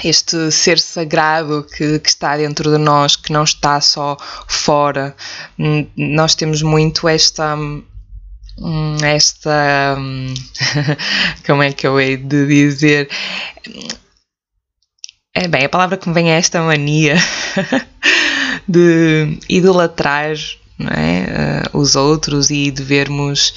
este 0.03 0.51
ser 0.51 0.79
sagrado 0.79 1.63
que, 1.63 2.00
que, 2.00 2.10
está 2.10 2.36
dentro 2.36 2.72
de 2.72 2.77
nós, 2.77 3.15
que 3.15 3.32
não 3.32 3.44
está 3.44 3.79
só 3.79 4.17
fora. 4.48 5.15
Nós 5.96 6.36
temos 6.36 6.62
muito 6.62 7.08
esta. 7.08 7.55
Esta. 9.03 9.97
Como 11.45 11.62
é 11.62 11.74
que 11.74 11.85
eu 11.85 12.00
hei 12.00 12.17
de 12.17 12.47
dizer? 12.47 13.09
É 15.33 15.47
bem, 15.47 15.65
a 15.65 15.69
palavra 15.69 15.97
que 15.97 16.07
me 16.07 16.13
vem 16.13 16.31
é 16.31 16.38
esta 16.38 16.62
mania 16.62 17.15
de 18.67 19.38
idolatrar 19.50 20.33
é? 20.79 21.67
uh, 21.74 21.77
os 21.77 21.95
outros 21.97 22.50
e 22.50 22.71
de 22.71 22.81
vermos 22.81 23.53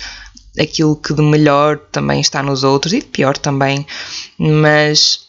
aquilo 0.58 0.96
que 0.96 1.14
de 1.14 1.22
melhor 1.22 1.78
também 1.92 2.20
está 2.20 2.42
nos 2.42 2.64
outros 2.64 2.92
e 2.92 2.98
de 2.98 3.06
pior 3.06 3.38
também, 3.38 3.86
mas 4.36 5.27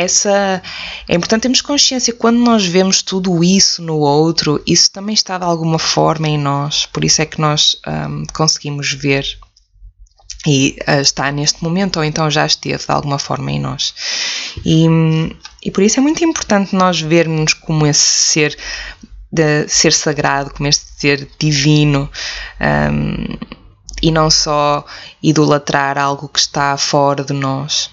essa 0.00 0.62
é 1.08 1.14
importante 1.14 1.42
termos 1.42 1.60
consciência 1.60 2.12
quando 2.12 2.38
nós 2.38 2.64
vemos 2.64 3.02
tudo 3.02 3.42
isso 3.44 3.82
no 3.82 3.98
outro, 3.98 4.62
isso 4.66 4.90
também 4.90 5.14
está 5.14 5.38
de 5.38 5.44
alguma 5.44 5.78
forma 5.78 6.28
em 6.28 6.38
nós, 6.38 6.86
por 6.86 7.04
isso 7.04 7.20
é 7.22 7.26
que 7.26 7.40
nós 7.40 7.76
um, 7.86 8.24
conseguimos 8.32 8.92
ver 8.92 9.38
e 10.46 10.78
uh, 10.88 11.00
está 11.00 11.30
neste 11.30 11.62
momento 11.62 11.98
ou 11.98 12.04
então 12.04 12.30
já 12.30 12.46
esteve 12.46 12.84
de 12.84 12.92
alguma 12.92 13.18
forma 13.18 13.52
em 13.52 13.60
nós. 13.60 13.94
E, 14.64 14.86
e 15.62 15.70
por 15.70 15.82
isso 15.82 16.00
é 16.00 16.02
muito 16.02 16.24
importante 16.24 16.74
nós 16.74 17.00
vermos 17.00 17.52
como 17.52 17.86
esse 17.86 18.00
ser 18.00 18.56
de 19.32 19.68
ser 19.68 19.92
sagrado, 19.92 20.50
como 20.50 20.68
este 20.68 20.86
ser 20.98 21.28
divino 21.38 22.10
um, 22.60 23.36
e 24.02 24.10
não 24.10 24.30
só 24.30 24.84
idolatrar 25.22 25.98
algo 25.98 26.28
que 26.28 26.40
está 26.40 26.76
fora 26.76 27.22
de 27.22 27.32
nós. 27.32 27.90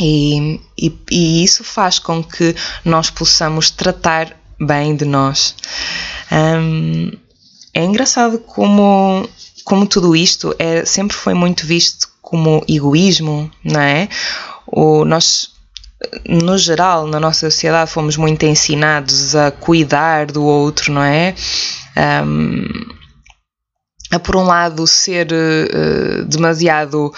E, 0.00 0.60
e, 0.76 0.96
e, 1.10 1.44
isso 1.44 1.64
faz 1.64 1.98
com 1.98 2.22
que 2.22 2.54
nós 2.84 3.10
possamos 3.10 3.70
tratar 3.70 4.36
bem 4.60 4.94
de 4.94 5.04
nós. 5.04 5.54
Um, 6.30 7.10
é 7.74 7.84
engraçado 7.84 8.38
como 8.38 9.28
como 9.68 9.86
tudo 9.86 10.16
isto 10.16 10.54
é, 10.58 10.82
sempre 10.86 11.14
foi 11.14 11.34
muito 11.34 11.66
visto 11.66 12.08
como 12.22 12.64
egoísmo, 12.66 13.50
não 13.62 13.80
é? 13.80 14.08
O, 14.66 15.04
nós, 15.04 15.50
no 16.26 16.56
geral, 16.56 17.06
na 17.06 17.20
nossa 17.20 17.50
sociedade, 17.50 17.90
fomos 17.90 18.16
muito 18.16 18.46
ensinados 18.46 19.36
a 19.36 19.50
cuidar 19.50 20.26
do 20.26 20.42
outro, 20.42 20.90
não 20.90 21.02
é? 21.02 21.34
Um, 22.24 22.66
a, 24.10 24.18
por 24.18 24.36
um 24.36 24.44
lado, 24.44 24.86
ser 24.86 25.28
uh, 25.30 26.24
demasiado 26.24 27.12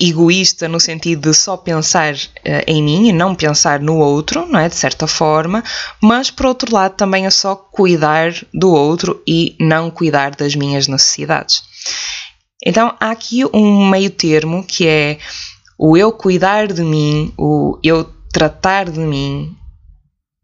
egoísta 0.00 0.68
no 0.68 0.78
sentido 0.78 1.30
de 1.30 1.36
só 1.36 1.56
pensar 1.56 2.14
uh, 2.14 2.18
em 2.66 2.82
mim 2.82 3.08
e 3.08 3.12
não 3.12 3.34
pensar 3.34 3.80
no 3.80 3.96
outro, 3.96 4.46
não 4.46 4.60
é? 4.60 4.68
De 4.68 4.74
certa 4.74 5.06
forma, 5.06 5.64
mas 6.00 6.30
por 6.30 6.46
outro 6.46 6.74
lado 6.74 6.94
também 6.94 7.26
é 7.26 7.30
só 7.30 7.54
cuidar 7.56 8.32
do 8.52 8.70
outro 8.70 9.22
e 9.26 9.56
não 9.58 9.90
cuidar 9.90 10.34
das 10.34 10.54
minhas 10.54 10.86
necessidades. 10.86 11.62
Então 12.64 12.94
há 13.00 13.10
aqui 13.10 13.44
um 13.54 13.88
meio 13.88 14.10
termo 14.10 14.64
que 14.64 14.86
é 14.86 15.18
o 15.78 15.96
eu 15.96 16.12
cuidar 16.12 16.72
de 16.72 16.82
mim, 16.82 17.32
o 17.38 17.78
eu 17.82 18.04
tratar 18.32 18.90
de 18.90 19.00
mim 19.00 19.56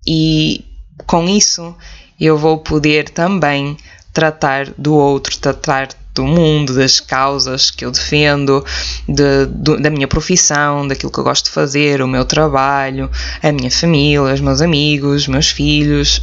e 0.06 0.64
com 1.06 1.28
isso 1.28 1.74
eu 2.20 2.38
vou 2.38 2.58
poder 2.58 3.08
também 3.08 3.76
tratar 4.12 4.70
do 4.78 4.94
outro, 4.94 5.36
tratar 5.38 5.88
do 6.14 6.24
mundo, 6.24 6.74
das 6.74 7.00
causas 7.00 7.70
que 7.70 7.84
eu 7.84 7.90
defendo, 7.90 8.64
de, 9.08 9.46
da 9.80 9.90
minha 9.90 10.06
profissão, 10.06 10.86
daquilo 10.86 11.10
que 11.10 11.18
eu 11.18 11.24
gosto 11.24 11.46
de 11.46 11.50
fazer, 11.50 12.02
o 12.02 12.08
meu 12.08 12.24
trabalho, 12.24 13.10
a 13.42 13.52
minha 13.52 13.70
família, 13.70 14.22
os 14.22 14.40
meus 14.40 14.60
amigos, 14.60 15.22
os 15.22 15.28
meus 15.28 15.48
filhos. 15.48 16.22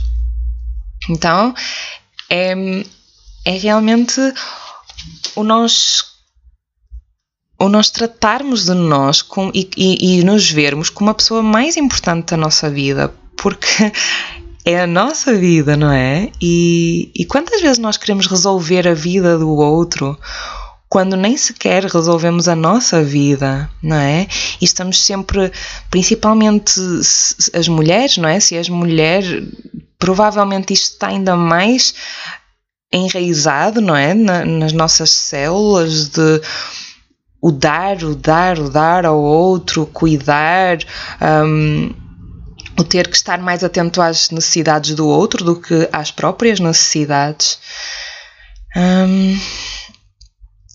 Então 1.09 1.53
é, 2.29 2.53
é 3.45 3.51
realmente 3.51 4.19
o 5.35 5.43
nós 5.43 6.09
o 7.61 7.67
nós 7.67 7.89
tratarmos 7.89 8.65
de 8.65 8.73
nós 8.73 9.21
com, 9.21 9.51
e, 9.53 9.69
e, 9.75 10.19
e 10.19 10.23
nos 10.23 10.49
vermos 10.49 10.89
como 10.89 11.09
a 11.09 11.13
pessoa 11.13 11.43
mais 11.43 11.75
importante 11.75 12.29
da 12.29 12.37
nossa 12.37 12.69
vida, 12.69 13.13
porque 13.35 13.91
é 14.65 14.81
a 14.81 14.87
nossa 14.87 15.33
vida, 15.33 15.75
não 15.75 15.91
é? 15.91 16.31
E, 16.41 17.11
e 17.15 17.25
quantas 17.25 17.61
vezes 17.61 17.77
nós 17.77 17.97
queremos 17.97 18.27
resolver 18.27 18.87
a 18.87 18.93
vida 18.93 19.37
do 19.37 19.49
outro 19.49 20.17
quando 20.89 21.15
nem 21.15 21.37
sequer 21.37 21.85
resolvemos 21.85 22.47
a 22.47 22.55
nossa 22.55 23.03
vida, 23.03 23.69
não 23.81 23.95
é? 23.95 24.27
E 24.59 24.65
estamos 24.65 24.99
sempre, 24.99 25.51
principalmente 25.91 26.81
as 27.53 27.67
mulheres, 27.67 28.17
não 28.17 28.27
é? 28.27 28.39
Se 28.39 28.55
és 28.55 28.67
mulher, 28.69 29.23
provavelmente 29.99 30.73
isto 30.73 30.93
está 30.93 31.07
ainda 31.07 31.35
mais 31.35 31.93
enraizado, 32.91 33.79
não 33.79 33.95
é? 33.95 34.15
Na, 34.15 34.43
nas 34.43 34.73
nossas 34.73 35.11
células 35.11 36.09
de 36.09 36.41
o 37.39 37.51
dar, 37.51 38.03
o 38.03 38.15
dar, 38.15 38.57
o 38.57 38.69
dar 38.69 39.05
ao 39.05 39.21
outro, 39.21 39.85
cuidar. 39.85 40.79
Um, 41.21 41.93
o 42.79 42.83
ter 42.83 43.09
que 43.09 43.15
estar 43.15 43.37
mais 43.39 43.63
atento 43.63 44.01
às 44.01 44.29
necessidades 44.29 44.95
do 44.95 45.05
outro 45.05 45.43
do 45.43 45.59
que 45.59 45.89
às 45.91 46.11
próprias 46.11 46.59
necessidades. 46.59 47.59
Um, 48.75 49.37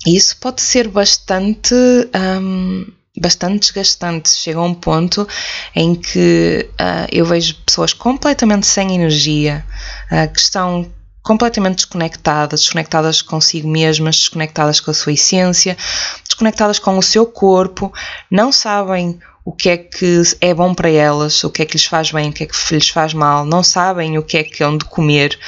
isso 0.07 0.37
pode 0.37 0.61
ser 0.61 0.89
bastante, 0.89 1.75
um, 2.15 2.87
bastante 3.19 3.61
desgastante. 3.61 4.29
Chega 4.29 4.59
a 4.59 4.63
um 4.65 4.75
ponto 4.75 5.27
em 5.75 5.95
que 5.95 6.69
uh, 6.73 7.09
eu 7.11 7.25
vejo 7.25 7.55
pessoas 7.65 7.95
completamente 7.95 8.67
sem 8.67 8.95
energia, 8.95 9.65
uh, 10.13 10.31
que 10.31 10.41
estão 10.41 10.93
completamente 11.23 11.77
desconectadas, 11.77 12.61
desconectadas 12.61 13.23
consigo 13.23 13.67
mesmas, 13.67 14.17
desconectadas 14.17 14.79
com 14.79 14.91
a 14.91 14.95
sua 14.95 15.13
essência, 15.13 15.75
desconectadas 16.23 16.79
com 16.79 16.99
o 16.99 17.03
seu 17.03 17.25
corpo, 17.25 17.91
não 18.31 18.53
sabem 18.53 19.19
o 19.45 19.53
que 19.53 19.69
é 19.69 19.77
que 19.77 20.23
é 20.41 20.55
bom 20.55 20.75
para 20.75 20.91
elas, 20.91 21.43
o 21.45 21.51
que 21.51 21.63
é 21.63 21.67
que 21.67 21.75
lhes 21.75 21.85
faz 21.85 22.11
bem, 22.11 22.31
o 22.31 22.33
que 22.33 22.45
é 22.45 22.47
que 22.47 22.75
lhes 22.75 22.89
faz 22.89 23.13
mal, 23.13 23.45
não 23.45 23.63
sabem 23.63 24.17
o 24.19 24.23
que 24.23 24.39
é 24.39 24.45
que 24.45 24.63
hão 24.63 24.77
de 24.77 24.85
comer, 24.87 25.39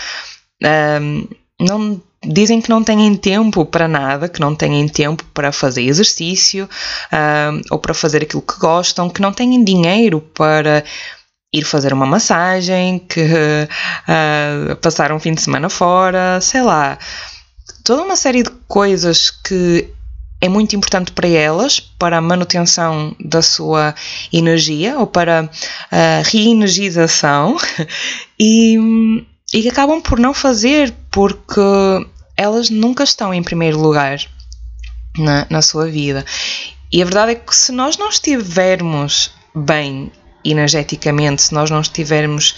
um, 1.01 1.27
não 1.59 2.03
dizem 2.23 2.61
que 2.61 2.69
não 2.69 2.83
têm 2.83 3.15
tempo 3.17 3.65
para 3.65 3.89
nada, 3.89 4.29
que 4.29 4.41
não 4.41 4.55
têm 4.55 4.89
tempo 4.89 5.25
para 5.33 5.53
fazer 5.53 5.83
exercício 5.83 6.65
uh, 6.65 7.63
ou 7.71 7.79
para 7.79 7.95
fazer 7.95 8.23
aquilo 8.23 8.43
que 8.43 8.59
gostam, 8.59 9.09
que 9.09 9.21
não 9.21 9.33
têm 9.33 9.63
dinheiro 9.65 10.21
para 10.21 10.85
ir 11.53 11.65
fazer 11.65 11.93
uma 11.93 12.07
massagem, 12.07 12.99
que 12.99 13.23
uh, 13.23 14.77
passar 14.77 15.13
um 15.13 15.21
fim 15.21 15.33
de 15.33 15.41
semana 15.43 15.69
fora, 15.71 16.41
sei 16.41 16.63
lá. 16.63 16.99
Toda 17.85 18.03
uma 18.03 18.17
série 18.17 18.43
de 18.43 18.51
coisas 18.67 19.31
que 19.31 19.89
é 20.41 20.49
muito 20.49 20.77
importante 20.77 21.13
para 21.13 21.29
elas, 21.29 21.81
para 21.81 22.19
a 22.19 22.21
manutenção 22.21 23.15
da 23.19 23.41
sua 23.41 23.95
energia 24.33 24.99
ou 24.99 25.07
para 25.07 25.51
a 25.91 26.23
reenergização 26.25 27.57
e, 28.39 28.77
e 29.53 29.69
acabam 29.69 30.01
por 30.01 30.19
não 30.19 30.35
fazer 30.35 30.95
porque 31.11 31.61
elas 32.37 32.69
nunca 32.69 33.05
estão 33.05 33.33
em 33.33 33.43
primeiro 33.43 33.81
lugar 33.81 34.19
na, 35.17 35.47
na 35.49 35.63
sua 35.63 35.87
vida. 35.87 36.25
E 36.93 37.01
a 37.01 37.05
verdade 37.05 37.33
é 37.33 37.35
que 37.35 37.57
se 37.57 37.73
nós 37.73 37.97
não 37.97 38.09
estivermos 38.09 39.31
bem 39.55 40.13
energeticamente, 40.45 41.43
se 41.43 41.55
nós 41.55 41.71
não 41.71 41.81
estivermos. 41.81 42.55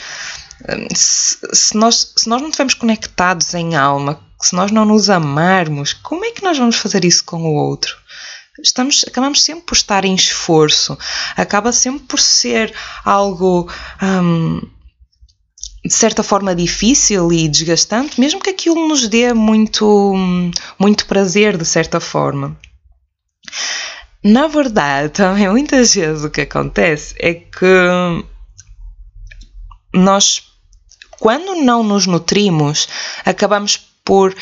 Se, 0.94 1.38
se, 1.52 1.76
nós, 1.76 2.12
se 2.16 2.28
nós 2.28 2.40
não 2.40 2.48
estivermos 2.48 2.74
conectados 2.74 3.54
em 3.54 3.76
alma, 3.76 4.20
se 4.40 4.54
nós 4.54 4.70
não 4.70 4.84
nos 4.84 5.10
amarmos, 5.10 5.92
como 5.92 6.24
é 6.24 6.30
que 6.30 6.42
nós 6.42 6.58
vamos 6.58 6.76
fazer 6.76 7.04
isso 7.04 7.24
com 7.24 7.42
o 7.42 7.54
outro? 7.54 7.96
Estamos, 8.62 9.04
acabamos 9.06 9.42
sempre 9.42 9.64
por 9.64 9.74
estar 9.74 10.04
em 10.04 10.14
esforço, 10.14 10.98
acaba 11.36 11.72
sempre 11.72 12.06
por 12.06 12.18
ser 12.18 12.74
algo 13.04 13.70
hum, 14.02 14.60
de 15.84 15.94
certa 15.94 16.22
forma 16.22 16.54
difícil 16.54 17.32
e 17.32 17.48
desgastante, 17.48 18.20
mesmo 18.20 18.40
que 18.40 18.50
aquilo 18.50 18.88
nos 18.88 19.06
dê 19.06 19.32
muito, 19.32 20.14
muito 20.78 21.06
prazer 21.06 21.56
de 21.56 21.64
certa 21.64 22.00
forma. 22.00 22.56
Na 24.22 24.48
verdade, 24.48 25.10
também 25.10 25.48
muitas 25.48 25.94
vezes 25.94 26.24
o 26.24 26.30
que 26.30 26.40
acontece 26.40 27.14
é 27.18 27.34
que 27.34 28.24
nós, 29.94 30.42
quando 31.18 31.54
não 31.62 31.82
nos 31.82 32.06
nutrimos, 32.06 32.88
acabamos 33.24 33.87
por 34.08 34.34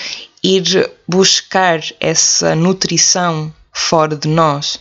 ir 0.45 0.93
buscar 1.09 1.81
essa 1.99 2.55
nutrição 2.55 3.53
fora 3.73 4.15
de 4.15 4.29
nós. 4.29 4.79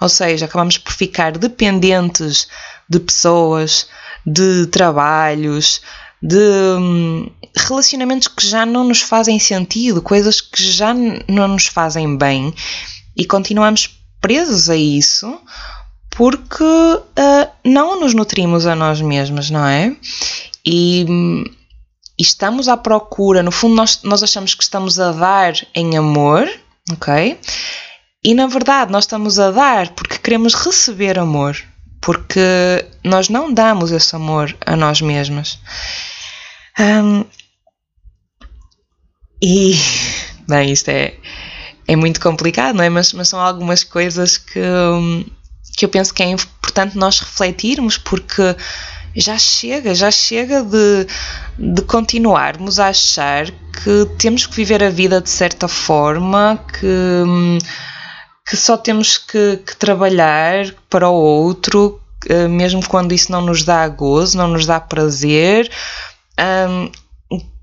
Ou 0.00 0.08
seja, 0.08 0.46
acabamos 0.46 0.78
por 0.78 0.94
ficar 0.94 1.36
dependentes 1.36 2.48
de 2.88 2.98
pessoas, 2.98 3.88
de 4.24 4.66
trabalhos, 4.68 5.82
de 6.22 6.38
hum, 6.38 7.30
relacionamentos 7.54 8.26
que 8.26 8.46
já 8.46 8.64
não 8.64 8.84
nos 8.84 9.02
fazem 9.02 9.38
sentido, 9.38 10.00
coisas 10.00 10.40
que 10.40 10.62
já 10.62 10.94
não 11.28 11.48
nos 11.48 11.66
fazem 11.66 12.16
bem 12.16 12.54
e 13.14 13.26
continuamos 13.26 14.00
presos 14.18 14.70
a 14.70 14.76
isso 14.76 15.38
porque 16.08 16.64
uh, 16.64 17.50
não 17.62 18.00
nos 18.00 18.14
nutrimos 18.14 18.66
a 18.66 18.74
nós 18.74 19.02
mesmos, 19.02 19.50
não 19.50 19.66
é? 19.66 19.94
E, 20.64 21.04
e, 22.20 22.22
estamos 22.22 22.68
à 22.68 22.76
procura, 22.76 23.42
no 23.42 23.50
fundo, 23.50 23.74
nós, 23.74 24.02
nós 24.02 24.22
achamos 24.22 24.54
que 24.54 24.62
estamos 24.62 25.00
a 25.00 25.10
dar 25.10 25.54
em 25.74 25.96
amor, 25.96 26.46
ok? 26.92 27.40
E 28.22 28.34
na 28.34 28.46
verdade, 28.46 28.92
nós 28.92 29.04
estamos 29.04 29.38
a 29.38 29.50
dar 29.50 29.88
porque 29.94 30.18
queremos 30.18 30.54
receber 30.54 31.18
amor, 31.18 31.56
porque 31.98 32.84
nós 33.02 33.30
não 33.30 33.50
damos 33.50 33.90
esse 33.90 34.14
amor 34.14 34.54
a 34.66 34.76
nós 34.76 35.00
mesmos. 35.00 35.58
Um, 36.78 37.24
e, 39.42 39.74
bem, 40.46 40.70
isto 40.72 40.90
é, 40.90 41.14
é 41.88 41.96
muito 41.96 42.20
complicado, 42.20 42.76
não 42.76 42.84
é? 42.84 42.90
Mas, 42.90 43.14
mas 43.14 43.30
são 43.30 43.40
algumas 43.40 43.82
coisas 43.82 44.36
que, 44.36 44.60
que 45.74 45.86
eu 45.86 45.88
penso 45.88 46.12
que 46.12 46.22
é 46.22 46.26
importante 46.26 46.98
nós 46.98 47.20
refletirmos, 47.20 47.96
porque 47.96 48.54
já 49.14 49.38
chega, 49.38 49.94
já 49.94 50.10
chega 50.10 50.62
de, 50.62 51.06
de 51.58 51.82
continuarmos 51.82 52.78
a 52.78 52.88
achar 52.88 53.50
que 53.50 54.06
temos 54.18 54.46
que 54.46 54.54
viver 54.54 54.82
a 54.82 54.90
vida 54.90 55.20
de 55.20 55.30
certa 55.30 55.68
forma, 55.68 56.62
que, 56.78 57.58
que 58.48 58.56
só 58.56 58.76
temos 58.76 59.18
que, 59.18 59.58
que 59.58 59.76
trabalhar 59.76 60.72
para 60.88 61.08
o 61.08 61.14
outro, 61.14 62.00
mesmo 62.50 62.86
quando 62.86 63.12
isso 63.12 63.32
não 63.32 63.40
nos 63.40 63.64
dá 63.64 63.86
gozo, 63.88 64.36
não 64.36 64.48
nos 64.48 64.66
dá 64.66 64.78
prazer. 64.78 65.70
Um, 66.38 66.90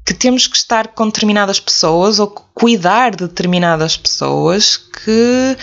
que 0.08 0.14
temos 0.14 0.48
que 0.48 0.56
estar 0.56 0.88
com 0.88 1.08
determinadas 1.08 1.60
pessoas 1.60 2.18
ou 2.18 2.30
cuidar 2.30 3.12
de 3.12 3.28
determinadas 3.28 3.98
pessoas 3.98 4.78
que, 4.78 5.58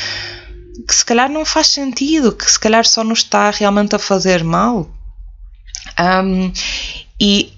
que 0.86 0.94
se 0.94 1.02
calhar 1.02 1.30
não 1.30 1.46
faz 1.46 1.68
sentido, 1.68 2.30
que 2.30 2.50
se 2.50 2.60
calhar 2.60 2.84
só 2.84 3.02
nos 3.02 3.20
está 3.20 3.48
realmente 3.48 3.96
a 3.96 3.98
fazer 3.98 4.44
mal. 4.44 4.86
Um, 5.98 6.52
e 7.20 7.52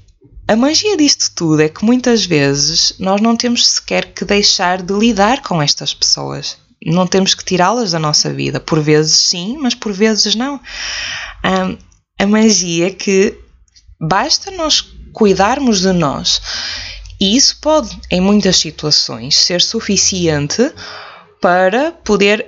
a 0.49 0.55
magia 0.55 0.97
disto 0.97 1.33
tudo 1.35 1.63
é 1.63 1.69
que 1.69 1.85
muitas 1.85 2.25
vezes 2.25 2.95
nós 2.99 3.21
não 3.21 3.37
temos 3.37 3.67
sequer 3.67 4.13
que 4.13 4.25
deixar 4.25 4.83
de 4.83 4.93
lidar 4.93 5.43
com 5.43 5.61
estas 5.61 5.93
pessoas. 5.93 6.57
Não 6.85 7.07
temos 7.07 7.35
que 7.35 7.45
tirá-las 7.45 7.93
da 7.93 7.99
nossa 7.99 8.33
vida. 8.33 8.61
Por 8.61 8.81
vezes 8.81 9.19
sim, 9.19 9.57
mas 9.61 9.75
por 9.75 9.93
vezes 9.93 10.35
não. 10.35 10.61
Um, 11.45 11.77
a 12.19 12.27
magia 12.27 12.89
é 12.89 12.91
que 12.91 13.39
basta 14.01 14.51
nós 14.51 14.83
cuidarmos 15.13 15.81
de 15.81 15.93
nós. 15.93 16.41
E 17.21 17.37
isso 17.37 17.59
pode, 17.61 17.99
em 18.11 18.21
muitas 18.21 18.59
situações, 18.59 19.37
ser 19.37 19.63
suficiente 19.63 20.71
para 21.41 21.93
poder 21.93 22.47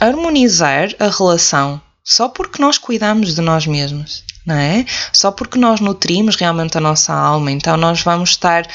harmonizar 0.00 0.94
a 0.98 1.08
relação 1.08 1.80
só 2.04 2.28
porque 2.28 2.60
nós 2.60 2.76
cuidamos 2.76 3.34
de 3.34 3.40
nós 3.40 3.66
mesmos, 3.66 4.22
não 4.46 4.54
é? 4.54 4.84
Só 5.12 5.30
porque 5.30 5.58
nós 5.58 5.80
nutrimos 5.80 6.36
realmente 6.36 6.76
a 6.76 6.80
nossa 6.80 7.12
alma, 7.12 7.50
então 7.50 7.76
nós 7.76 8.02
vamos 8.02 8.30
estar 8.30 8.66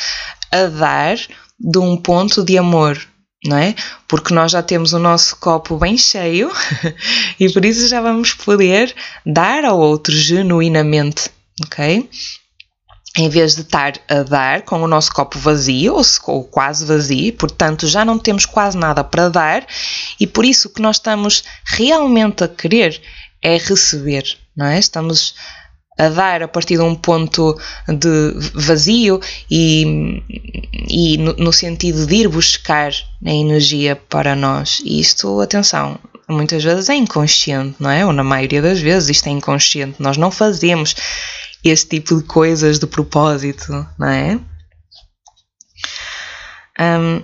a 0.51 0.65
dar 0.65 1.17
de 1.59 1.77
um 1.77 1.97
ponto 1.97 2.43
de 2.43 2.57
amor, 2.57 2.99
não 3.45 3.57
é? 3.57 3.75
Porque 4.07 4.33
nós 4.33 4.51
já 4.51 4.63
temos 4.63 4.93
o 4.93 4.99
nosso 4.99 5.35
copo 5.37 5.77
bem 5.77 5.97
cheio 5.97 6.51
e 7.39 7.49
por 7.49 7.63
isso 7.65 7.87
já 7.87 8.01
vamos 8.01 8.33
poder 8.33 8.95
dar 9.25 9.65
ao 9.65 9.79
outro 9.79 10.13
genuinamente, 10.13 11.29
ok? 11.65 12.09
em 13.17 13.27
vez 13.27 13.55
de 13.55 13.61
estar 13.61 13.93
a 14.07 14.23
dar 14.23 14.61
com 14.61 14.81
o 14.81 14.87
nosso 14.87 15.11
copo 15.11 15.37
vazio 15.39 15.95
ou, 15.95 16.03
ou, 16.27 16.43
quase 16.43 16.85
vazio, 16.85 17.33
portanto 17.33 17.87
já 17.87 18.05
não 18.05 18.19
temos 18.19 18.45
quase 18.45 18.77
nada 18.77 19.03
para 19.03 19.29
dar 19.29 19.65
e 20.19 20.27
por 20.27 20.45
isso 20.45 20.67
o 20.67 20.71
que 20.71 20.81
nós 20.81 20.97
estamos 20.97 21.43
realmente 21.65 22.43
a 22.43 22.47
querer 22.47 23.01
é 23.41 23.57
receber, 23.57 24.37
não 24.55 24.67
é? 24.67 24.79
Estamos 24.79 25.35
a 25.99 26.07
dar 26.07 26.41
a 26.41 26.47
partir 26.47 26.77
de 26.77 26.81
um 26.81 26.95
ponto 26.95 27.59
de 27.87 28.33
vazio 28.53 29.19
e, 29.51 30.23
e 30.87 31.17
no, 31.17 31.33
no 31.33 31.53
sentido 31.53 32.07
de 32.07 32.15
ir 32.15 32.29
buscar 32.29 32.91
a 33.25 33.31
energia 33.31 33.97
para 33.97 34.33
nós. 34.33 34.81
E 34.85 35.01
isto, 35.01 35.41
atenção, 35.41 35.99
muitas 36.27 36.63
vezes 36.63 36.87
é 36.87 36.95
inconsciente, 36.95 37.75
não 37.79 37.89
é? 37.89 38.05
Ou 38.05 38.13
na 38.13 38.23
maioria 38.23 38.61
das 38.61 38.79
vezes 38.79 39.09
isto 39.09 39.27
é 39.27 39.31
inconsciente. 39.31 40.01
Nós 40.01 40.15
não 40.15 40.31
fazemos 40.31 40.95
esse 41.63 41.85
tipo 41.85 42.15
de 42.15 42.23
coisas 42.23 42.79
de 42.79 42.87
propósito, 42.87 43.85
não 43.97 44.07
é? 44.07 44.39
Um, 46.79 47.21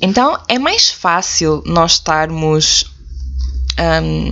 então 0.00 0.42
é 0.48 0.58
mais 0.58 0.90
fácil 0.90 1.62
nós 1.66 1.92
estarmos 1.92 2.90
um, 3.78 4.30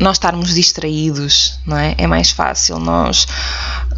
nós 0.00 0.16
estarmos 0.16 0.54
distraídos, 0.54 1.58
não 1.64 1.76
é? 1.76 1.94
É 1.96 2.06
mais 2.06 2.30
fácil 2.30 2.78
nós 2.78 3.26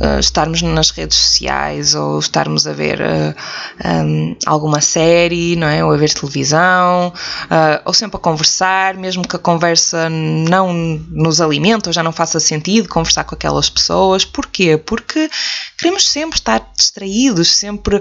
uh, 0.01 0.21
estarmos 0.21 0.63
nas 0.63 0.91
redes 0.91 1.17
sociais 1.17 1.95
ou 1.95 2.19
estarmos 2.19 2.67
a 2.67 2.73
ver 2.73 3.01
uh, 3.01 3.35
ah, 3.83 4.03
um, 4.03 4.37
alguma 4.47 4.81
série, 4.81 5.57
não 5.57 5.67
é? 5.67 5.85
Ou 5.85 5.93
a 5.93 5.97
ver 5.97 6.13
televisão, 6.13 7.09
uh, 7.45 7.83
ou 7.85 7.93
sempre 7.93 8.17
a 8.17 8.21
conversar, 8.21 8.95
mesmo 8.95 9.27
que 9.27 9.37
a 9.37 9.41
conversa 9.41 10.09
não 10.09 10.73
nos 10.73 11.41
alimente 11.41 11.89
ou 11.89 11.93
já 11.93 12.03
não 12.03 12.13
faça 12.13 12.39
sentido 12.39 12.89
conversar 12.89 13.25
com 13.25 13.35
aquelas 13.35 13.69
pessoas. 13.69 14.25
Porquê? 14.25 14.77
Porque 14.77 15.29
queremos 15.77 16.09
sempre 16.09 16.39
estar 16.39 16.65
distraídos, 16.77 17.57
sempre 17.57 18.01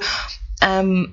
um, 0.63 1.12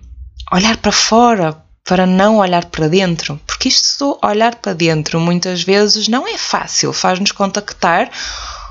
olhar 0.53 0.77
para 0.77 0.93
fora, 0.93 1.64
para 1.85 2.07
não 2.07 2.39
olhar 2.39 2.65
para 2.65 2.89
dentro, 2.89 3.39
porque 3.47 3.69
isto 3.69 4.19
olhar 4.23 4.57
para 4.57 4.73
dentro 4.73 5.21
muitas 5.21 5.63
vezes 5.63 6.09
não 6.09 6.27
é 6.27 6.39
fácil, 6.39 6.93
faz-nos 6.93 7.31
contactar 7.31 8.11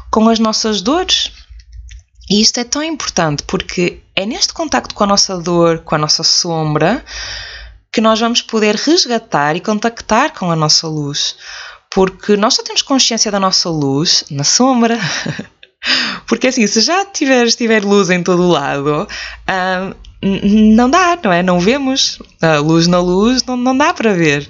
com 0.09 0.27
as 0.29 0.39
nossas 0.39 0.81
dores. 0.81 1.31
E 2.29 2.41
isto 2.41 2.59
é 2.59 2.63
tão 2.63 2.81
importante 2.81 3.43
porque 3.43 4.01
é 4.15 4.25
neste 4.25 4.53
contacto 4.53 4.95
com 4.95 5.03
a 5.03 5.07
nossa 5.07 5.37
dor, 5.37 5.79
com 5.79 5.93
a 5.93 5.97
nossa 5.97 6.23
sombra, 6.23 7.05
que 7.91 8.01
nós 8.01 8.19
vamos 8.19 8.41
poder 8.41 8.75
resgatar 8.75 9.55
e 9.55 9.61
contactar 9.61 10.33
com 10.33 10.49
a 10.49 10.55
nossa 10.55 10.87
luz. 10.87 11.35
Porque 11.93 12.35
nós 12.35 12.55
só 12.55 12.63
temos 12.63 12.81
consciência 12.81 13.31
da 13.31 13.39
nossa 13.39 13.69
luz 13.69 14.23
na 14.31 14.43
sombra. 14.43 14.97
Porque 16.25 16.47
assim, 16.47 16.65
se 16.65 16.81
já 16.81 17.05
tiver, 17.05 17.45
tiver 17.51 17.83
luz 17.83 18.09
em 18.09 18.23
todo 18.23 18.41
o 18.41 18.49
lado, 18.49 19.07
hum, 19.47 19.93
não 20.23 20.89
dá, 20.89 21.17
não 21.23 21.31
é? 21.31 21.43
Não 21.43 21.59
vemos. 21.59 22.19
A 22.41 22.57
luz 22.57 22.87
na 22.87 22.99
luz 22.99 23.43
não, 23.43 23.57
não 23.57 23.77
dá 23.77 23.93
para 23.93 24.13
ver. 24.13 24.47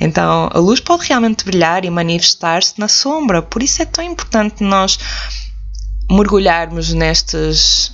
Então, 0.00 0.50
a 0.52 0.58
luz 0.58 0.80
pode 0.80 1.06
realmente 1.06 1.44
brilhar 1.44 1.84
e 1.84 1.90
manifestar-se 1.90 2.78
na 2.78 2.88
sombra. 2.88 3.40
Por 3.40 3.62
isso 3.62 3.82
é 3.82 3.84
tão 3.84 4.04
importante 4.04 4.62
nós 4.62 4.98
mergulharmos 6.10 6.92
nestas, 6.92 7.92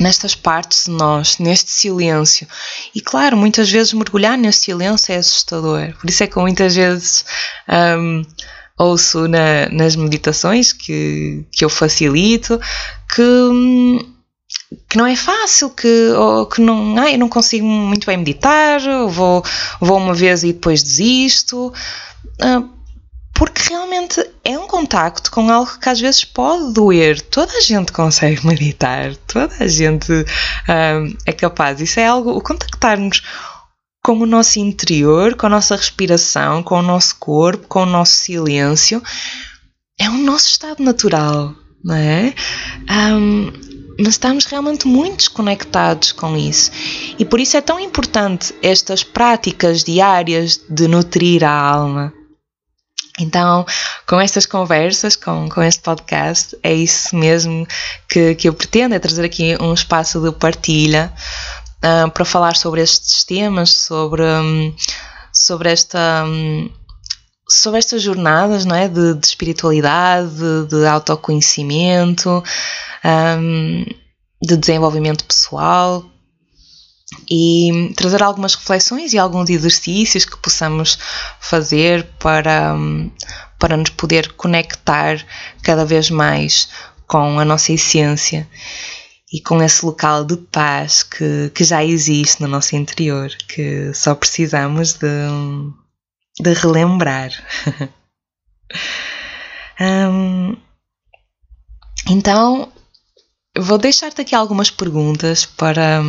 nestas 0.00 0.34
partes 0.34 0.84
de 0.84 0.90
nós, 0.90 1.38
neste 1.38 1.70
silêncio. 1.70 2.46
E 2.94 3.00
claro, 3.00 3.36
muitas 3.36 3.70
vezes 3.70 3.92
mergulhar 3.92 4.36
nesse 4.36 4.60
silêncio 4.60 5.12
é 5.12 5.16
assustador. 5.16 5.94
Por 6.00 6.08
isso 6.08 6.22
é 6.22 6.26
que 6.26 6.38
muitas 6.38 6.74
vezes 6.74 7.24
um, 7.98 8.22
ouço 8.78 9.26
na, 9.26 9.68
nas 9.70 9.96
meditações 9.96 10.72
que, 10.72 11.44
que 11.50 11.64
eu 11.64 11.70
facilito 11.70 12.60
que. 13.14 14.12
Que 14.88 14.96
não 14.96 15.06
é 15.06 15.16
fácil, 15.16 15.70
que, 15.70 16.10
que 16.54 16.60
não, 16.60 16.96
ah, 16.98 17.10
eu 17.10 17.18
não 17.18 17.28
consigo 17.28 17.66
muito 17.66 18.06
bem 18.06 18.16
meditar, 18.16 18.80
vou, 19.08 19.44
vou 19.80 19.98
uma 19.98 20.14
vez 20.14 20.42
e 20.42 20.52
depois 20.52 20.82
desisto, 20.82 21.72
ah, 22.40 22.62
porque 23.34 23.68
realmente 23.68 24.24
é 24.42 24.58
um 24.58 24.66
contacto 24.66 25.30
com 25.30 25.50
algo 25.50 25.78
que 25.78 25.88
às 25.88 26.00
vezes 26.00 26.24
pode 26.24 26.72
doer. 26.72 27.20
Toda 27.20 27.52
a 27.52 27.60
gente 27.60 27.92
consegue 27.92 28.46
meditar, 28.46 29.14
toda 29.26 29.54
a 29.60 29.68
gente 29.68 30.12
ah, 30.68 31.02
é 31.26 31.32
capaz. 31.32 31.80
Isso 31.80 32.00
é 32.00 32.06
algo, 32.06 32.30
o 32.30 32.40
contactar-nos 32.40 33.22
com 34.06 34.18
o 34.20 34.26
nosso 34.26 34.60
interior, 34.60 35.34
com 35.34 35.46
a 35.46 35.50
nossa 35.50 35.74
respiração, 35.74 36.62
com 36.62 36.78
o 36.78 36.82
nosso 36.82 37.16
corpo, 37.16 37.66
com 37.66 37.82
o 37.82 37.86
nosso 37.86 38.12
silêncio, 38.12 39.02
é 39.98 40.08
o 40.08 40.16
nosso 40.16 40.48
estado 40.48 40.80
natural, 40.82 41.52
não 41.82 41.96
é? 41.96 42.32
Um, 42.88 43.52
mas 43.98 44.14
estamos 44.14 44.44
realmente 44.46 44.86
muito 44.86 45.16
desconectados 45.18 46.12
com 46.12 46.36
isso. 46.36 46.70
E 47.18 47.24
por 47.24 47.40
isso 47.40 47.56
é 47.56 47.60
tão 47.60 47.80
importante 47.80 48.54
estas 48.62 49.02
práticas 49.02 49.82
diárias 49.82 50.60
de 50.68 50.86
nutrir 50.86 51.44
a 51.44 51.50
alma. 51.50 52.12
Então, 53.18 53.64
com 54.06 54.20
estas 54.20 54.44
conversas, 54.44 55.16
com, 55.16 55.48
com 55.48 55.62
este 55.62 55.82
podcast, 55.82 56.56
é 56.62 56.74
isso 56.74 57.16
mesmo 57.16 57.66
que, 58.08 58.34
que 58.34 58.48
eu 58.48 58.52
pretendo, 58.52 58.94
é 58.94 58.98
trazer 58.98 59.24
aqui 59.24 59.56
um 59.58 59.72
espaço 59.72 60.20
de 60.20 60.30
partilha 60.32 61.10
uh, 61.78 62.10
para 62.10 62.24
falar 62.26 62.56
sobre 62.56 62.82
estes 62.82 63.24
temas, 63.24 63.70
sobre, 63.70 64.22
um, 64.22 64.74
sobre 65.32 65.70
esta... 65.70 66.24
Um, 66.26 66.70
sobre 67.48 67.78
estas 67.78 68.02
jornadas 68.02 68.64
não 68.64 68.74
é? 68.74 68.88
de, 68.88 69.14
de 69.14 69.26
espiritualidade, 69.26 70.30
de, 70.30 70.66
de 70.68 70.86
autoconhecimento, 70.86 72.42
um, 73.04 73.84
de 74.42 74.56
desenvolvimento 74.56 75.24
pessoal 75.24 76.04
e 77.30 77.92
trazer 77.96 78.22
algumas 78.22 78.54
reflexões 78.54 79.12
e 79.12 79.18
alguns 79.18 79.48
exercícios 79.48 80.24
que 80.24 80.36
possamos 80.38 80.98
fazer 81.40 82.04
para, 82.18 82.74
para 83.58 83.76
nos 83.76 83.90
poder 83.90 84.32
conectar 84.32 85.24
cada 85.62 85.84
vez 85.84 86.10
mais 86.10 86.68
com 87.06 87.38
a 87.38 87.44
nossa 87.44 87.72
essência 87.72 88.48
e 89.32 89.40
com 89.40 89.62
esse 89.62 89.84
local 89.84 90.24
de 90.24 90.36
paz 90.36 91.02
que, 91.02 91.50
que 91.54 91.64
já 91.64 91.84
existe 91.84 92.40
no 92.40 92.48
nosso 92.48 92.74
interior, 92.76 93.30
que 93.48 93.92
só 93.94 94.14
precisamos 94.14 94.94
de, 94.94 95.06
de 96.40 96.52
relembrar. 96.52 97.30
um, 99.80 100.56
então, 102.08 102.72
vou 103.58 103.78
deixar-te 103.78 104.20
aqui 104.20 104.34
algumas 104.34 104.70
perguntas 104.70 105.44
para, 105.46 106.02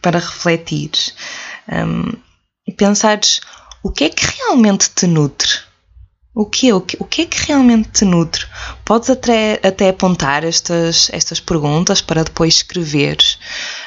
para 0.00 0.18
refletir. 0.18 0.90
Um, 1.68 2.12
pensares 2.76 3.40
o 3.82 3.90
que 3.90 4.04
é 4.04 4.08
que 4.10 4.24
realmente 4.24 4.90
te 4.90 5.06
nutre? 5.06 5.60
O 6.34 6.46
que, 6.46 6.72
o 6.72 6.80
que, 6.80 6.96
o 6.98 7.04
que 7.04 7.22
é 7.22 7.26
que 7.26 7.46
realmente 7.46 7.90
te 7.90 8.04
nutre? 8.06 8.46
Podes 8.86 9.10
até, 9.10 9.60
até 9.62 9.90
apontar 9.90 10.44
estas, 10.44 11.10
estas 11.12 11.40
perguntas 11.40 12.00
para 12.00 12.24
depois 12.24 12.54
escrever. 12.54 13.18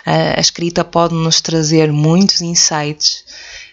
Uh, 0.05 0.37
a 0.37 0.39
escrita 0.39 0.83
pode 0.83 1.15
nos 1.15 1.41
trazer 1.41 1.91
muitos 1.91 2.41
insights, 2.41 3.25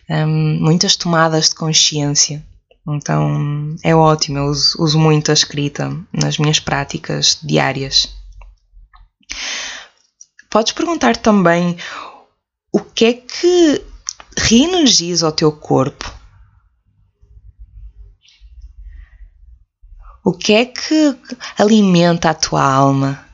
um, 0.09 0.61
muitas 0.61 0.97
tomadas 0.97 1.49
de 1.49 1.55
consciência. 1.55 2.45
Então 2.87 3.77
é 3.83 3.95
ótimo, 3.95 4.39
eu 4.39 4.47
uso, 4.47 4.83
uso 4.83 4.99
muito 4.99 5.31
a 5.31 5.35
escrita 5.35 5.97
nas 6.13 6.39
minhas 6.39 6.59
práticas 6.59 7.39
diárias. 7.43 8.13
Podes 10.51 10.73
perguntar 10.73 11.17
também 11.17 11.79
o 12.73 12.81
que 12.81 13.05
é 13.05 13.13
que 13.15 13.85
reenergiza 14.37 15.29
o 15.29 15.33
teu 15.33 15.53
corpo? 15.53 16.13
O 20.25 20.33
que 20.33 20.53
é 20.53 20.65
que 20.65 21.19
alimenta 21.59 22.31
a 22.31 22.35
tua 22.35 22.63
alma? 22.63 23.27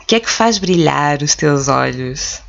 O 0.00 0.06
que 0.06 0.14
é 0.14 0.20
que 0.20 0.30
faz 0.30 0.58
brilhar 0.58 1.22
os 1.22 1.34
teus 1.34 1.66
olhos? 1.66 2.40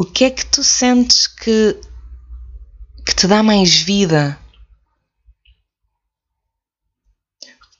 O 0.00 0.04
que 0.06 0.24
é 0.24 0.30
que 0.30 0.46
tu 0.46 0.64
sentes 0.64 1.26
que, 1.26 1.78
que 3.04 3.14
te 3.14 3.26
dá 3.26 3.42
mais 3.42 3.82
vida? 3.82 4.40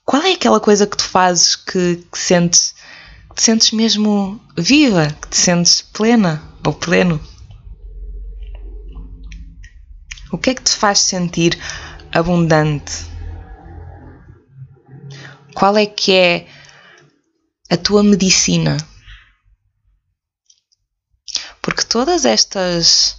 Qual 0.05 0.21
é 0.21 0.33
aquela 0.33 0.59
coisa 0.59 0.85
que 0.85 0.95
tu 0.95 1.03
fazes 1.03 1.55
que, 1.55 1.95
que 1.95 2.19
sentes, 2.19 2.75
te 3.35 3.41
sentes 3.41 3.71
mesmo 3.71 4.39
viva, 4.55 5.07
que 5.19 5.29
te 5.29 5.35
sentes 5.35 5.81
plena 5.81 6.43
ou 6.63 6.75
pleno? 6.75 7.19
O 10.31 10.37
que 10.37 10.51
é 10.51 10.53
que 10.53 10.61
te 10.61 10.75
faz 10.75 10.99
sentir 10.99 11.59
abundante? 12.11 13.03
Qual 15.55 15.75
é 15.75 15.87
que 15.87 16.13
é 16.13 16.47
a 17.67 17.77
tua 17.77 18.03
medicina? 18.03 18.77
Porque 21.71 21.85
todas 21.85 22.25
estas. 22.25 23.15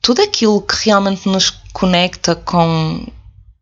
Tudo 0.00 0.22
aquilo 0.22 0.62
que 0.62 0.86
realmente 0.86 1.28
nos 1.28 1.50
conecta 1.74 2.34
com, 2.34 3.06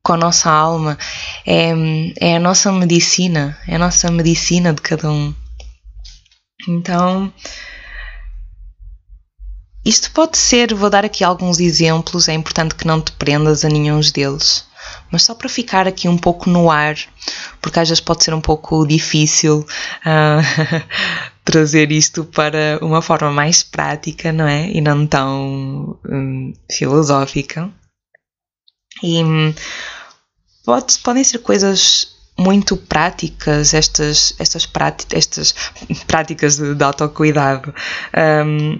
com 0.04 0.12
a 0.12 0.16
nossa 0.16 0.48
alma, 0.48 0.96
é, 1.44 1.72
é 2.20 2.36
a 2.36 2.40
nossa 2.40 2.70
medicina, 2.70 3.58
é 3.66 3.74
a 3.74 3.78
nossa 3.78 4.08
medicina 4.08 4.72
de 4.72 4.80
cada 4.80 5.10
um. 5.10 5.34
Então, 6.68 7.32
isto 9.84 10.12
pode 10.12 10.38
ser, 10.38 10.72
vou 10.72 10.88
dar 10.88 11.04
aqui 11.04 11.24
alguns 11.24 11.58
exemplos, 11.58 12.28
é 12.28 12.34
importante 12.34 12.76
que 12.76 12.86
não 12.86 13.00
te 13.00 13.10
prendas 13.10 13.64
a 13.64 13.68
nenhum 13.68 13.98
deles, 13.98 14.64
mas 15.10 15.22
só 15.22 15.34
para 15.34 15.48
ficar 15.48 15.86
aqui 15.86 16.08
um 16.08 16.18
pouco 16.18 16.48
no 16.48 16.70
ar, 16.70 16.96
porque 17.60 17.80
às 17.80 17.88
vezes 17.88 18.00
pode 18.00 18.24
ser 18.24 18.34
um 18.34 18.40
pouco 18.40 18.86
difícil 18.86 19.66
uh, 20.04 20.84
trazer 21.44 21.90
isto 21.92 22.24
para 22.24 22.78
uma 22.82 23.02
forma 23.02 23.30
mais 23.30 23.62
prática, 23.62 24.32
não 24.32 24.46
é? 24.46 24.70
E 24.70 24.80
não 24.80 25.06
tão 25.06 25.98
um, 26.04 26.52
filosófica. 26.70 27.70
E 29.02 29.22
Pode, 30.68 30.98
podem 30.98 31.24
ser 31.24 31.38
coisas 31.38 32.08
muito 32.38 32.76
práticas, 32.76 33.72
estas, 33.72 34.34
estas, 34.38 34.66
práticas, 34.66 35.16
estas 35.16 35.54
práticas 36.06 36.58
de, 36.58 36.74
de 36.74 36.84
autocuidado. 36.84 37.74
Um, 38.44 38.76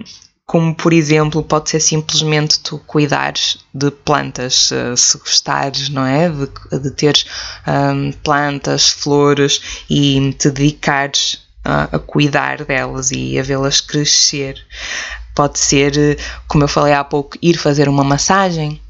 como 0.49 0.73
por 0.73 0.93
exemplo, 0.93 1.43
pode 1.43 1.69
ser 1.69 1.79
simplesmente 1.79 2.59
tu 2.61 2.79
cuidares 2.79 3.59
de 3.71 3.91
plantas, 3.91 4.71
eh, 4.71 4.95
se 4.95 5.15
gostares, 5.19 5.89
não 5.89 6.03
é? 6.03 6.27
De, 6.27 6.79
de 6.79 6.89
teres 6.89 7.27
um, 7.67 8.11
plantas, 8.11 8.89
flores 8.89 9.83
e 9.87 10.33
te 10.39 10.49
dedicares 10.49 11.39
a, 11.63 11.83
a 11.83 11.99
cuidar 11.99 12.65
delas 12.65 13.11
e 13.11 13.37
a 13.37 13.43
vê-las 13.43 13.79
crescer. 13.79 14.55
Pode 15.35 15.59
ser, 15.59 15.95
eh, 15.95 16.17
como 16.47 16.63
eu 16.63 16.67
falei 16.67 16.93
há 16.93 17.03
pouco, 17.03 17.37
ir 17.43 17.55
fazer 17.55 17.87
uma 17.87 18.03
massagem, 18.03 18.81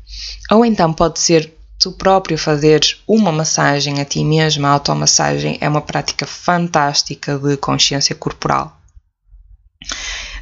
ou 0.49 0.63
então 0.63 0.93
pode 0.93 1.19
ser 1.19 1.53
tu 1.77 1.91
próprio 1.91 2.37
fazeres 2.37 3.03
uma 3.05 3.33
massagem 3.33 3.99
a 3.99 4.05
ti 4.05 4.23
mesmo, 4.23 4.65
a 4.65 4.69
automassagem 4.69 5.57
é 5.59 5.67
uma 5.67 5.81
prática 5.81 6.25
fantástica 6.25 7.37
de 7.37 7.57
consciência 7.57 8.15
corporal. 8.15 8.79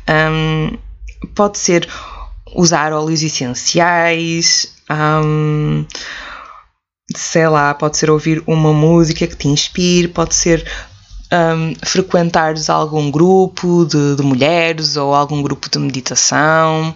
Um, 0.08 0.78
pode 1.36 1.58
ser 1.58 1.88
usar 2.56 2.94
óleos 2.94 3.22
essenciais, 3.22 4.74
um, 4.90 5.86
sei 7.16 7.48
lá, 7.48 7.74
pode 7.74 7.98
ser 7.98 8.10
ouvir 8.10 8.44
uma 8.48 8.74
música 8.74 9.28
que 9.28 9.36
te 9.36 9.48
inspire, 9.48 10.08
pode 10.08 10.36
ser 10.36 10.66
um, 11.32 11.74
frequentares 11.86 12.70
algum 12.70 13.12
grupo 13.12 13.86
de, 13.86 14.16
de, 14.16 14.24
mulheres 14.24 14.96
ou 14.96 15.14
algum 15.14 15.42
grupo 15.42 15.70
de 15.70 15.80
meditação, 15.80 16.96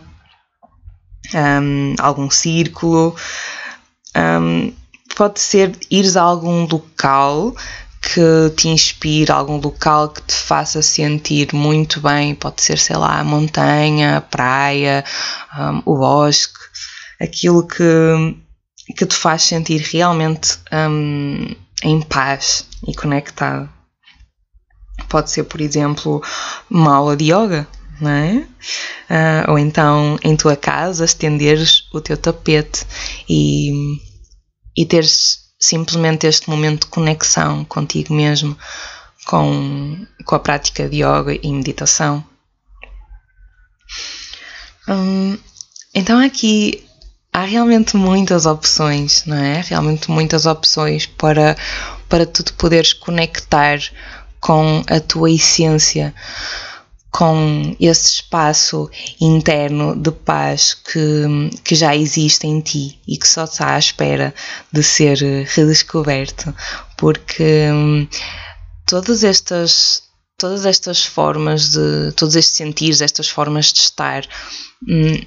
um, 1.33 1.95
algum 1.99 2.29
círculo. 2.29 3.15
Um, 4.15 4.73
pode 5.15 5.39
ser 5.39 5.77
ires 5.89 6.15
a 6.15 6.21
algum 6.21 6.65
local 6.65 7.55
que 8.01 8.49
te 8.57 8.67
inspire, 8.67 9.31
algum 9.31 9.57
local 9.57 10.09
que 10.09 10.21
te 10.23 10.33
faça 10.33 10.81
sentir 10.81 11.53
muito 11.53 12.01
bem. 12.01 12.33
Pode 12.33 12.61
ser, 12.61 12.79
sei 12.79 12.97
lá, 12.97 13.19
a 13.19 13.23
montanha, 13.23 14.17
a 14.17 14.21
praia, 14.21 15.05
um, 15.55 15.93
o 15.93 15.97
bosque, 15.97 16.59
aquilo 17.21 17.65
que, 17.65 17.83
que 18.97 19.05
te 19.05 19.15
faz 19.15 19.43
sentir 19.43 19.81
realmente 19.81 20.57
um, 20.73 21.55
em 21.83 22.01
paz 22.01 22.65
e 22.87 22.95
conectado. 22.95 23.69
Pode 25.07 25.29
ser, 25.29 25.43
por 25.43 25.61
exemplo, 25.61 26.21
uma 26.69 26.95
aula 26.95 27.15
de 27.15 27.25
yoga, 27.25 27.67
não 27.99 28.09
é? 28.09 28.47
Uh, 29.09 29.51
ou 29.51 29.59
então 29.59 30.17
em 30.23 30.35
tua 30.35 30.55
casa 30.55 31.05
estenderes 31.05 31.87
o 31.93 32.01
teu 32.01 32.17
tapete 32.17 32.85
e, 33.29 33.99
e 34.75 34.85
teres 34.85 35.40
simplesmente 35.61 36.25
este 36.25 36.49
momento 36.49 36.81
de 36.81 36.87
conexão 36.87 37.63
contigo 37.63 38.13
mesmo, 38.13 38.57
com, 39.25 40.05
com 40.25 40.35
a 40.35 40.39
prática 40.39 40.89
de 40.89 40.97
yoga 40.97 41.37
e 41.41 41.53
meditação. 41.53 42.23
Hum, 44.89 45.37
então 45.93 46.19
aqui 46.19 46.83
há 47.31 47.43
realmente 47.43 47.95
muitas 47.95 48.47
opções, 48.47 49.23
não 49.25 49.37
é? 49.37 49.61
Realmente 49.61 50.09
muitas 50.09 50.47
opções 50.47 51.05
para, 51.05 51.55
para 52.09 52.25
tu 52.25 52.43
te 52.43 52.53
poderes 52.53 52.93
conectar 52.93 53.79
com 54.39 54.83
a 54.87 54.99
tua 54.99 55.29
essência, 55.29 56.13
com 57.11 57.75
esse 57.79 58.13
espaço 58.13 58.89
interno 59.19 59.95
de 59.95 60.11
paz 60.11 60.73
que, 60.73 61.49
que 61.63 61.75
já 61.75 61.95
existe 61.95 62.47
em 62.47 62.61
ti 62.61 62.99
e 63.05 63.17
que 63.17 63.27
só 63.27 63.43
está 63.43 63.75
à 63.75 63.79
espera 63.79 64.33
de 64.71 64.81
ser 64.81 65.17
redescoberto, 65.45 66.55
porque 66.97 67.69
hum, 67.71 68.07
todas 68.87 69.23
estas 69.23 70.03
todas 70.37 70.65
estas 70.65 71.05
formas 71.05 71.69
de 71.69 72.13
todos 72.13 72.35
estes 72.35 72.55
sentidos, 72.55 73.01
estas 73.01 73.29
formas 73.29 73.71
de 73.71 73.79
estar 73.79 74.25
hum, 74.87 75.21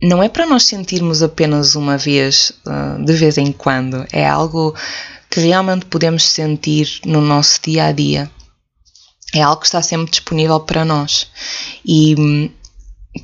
não 0.00 0.22
é 0.22 0.28
para 0.28 0.46
nós 0.46 0.64
sentirmos 0.64 1.22
apenas 1.22 1.74
uma 1.74 1.98
vez, 1.98 2.52
de 3.04 3.12
vez 3.14 3.36
em 3.36 3.50
quando, 3.50 4.06
é 4.12 4.26
algo 4.26 4.74
que 5.28 5.40
realmente 5.40 5.86
podemos 5.86 6.22
sentir 6.22 7.00
no 7.04 7.20
nosso 7.20 7.60
dia 7.62 7.86
a 7.86 7.92
dia 7.92 8.30
é 9.34 9.42
algo 9.42 9.60
que 9.60 9.66
está 9.66 9.82
sempre 9.82 10.10
disponível 10.10 10.60
para 10.60 10.84
nós. 10.84 11.30
E 11.84 12.50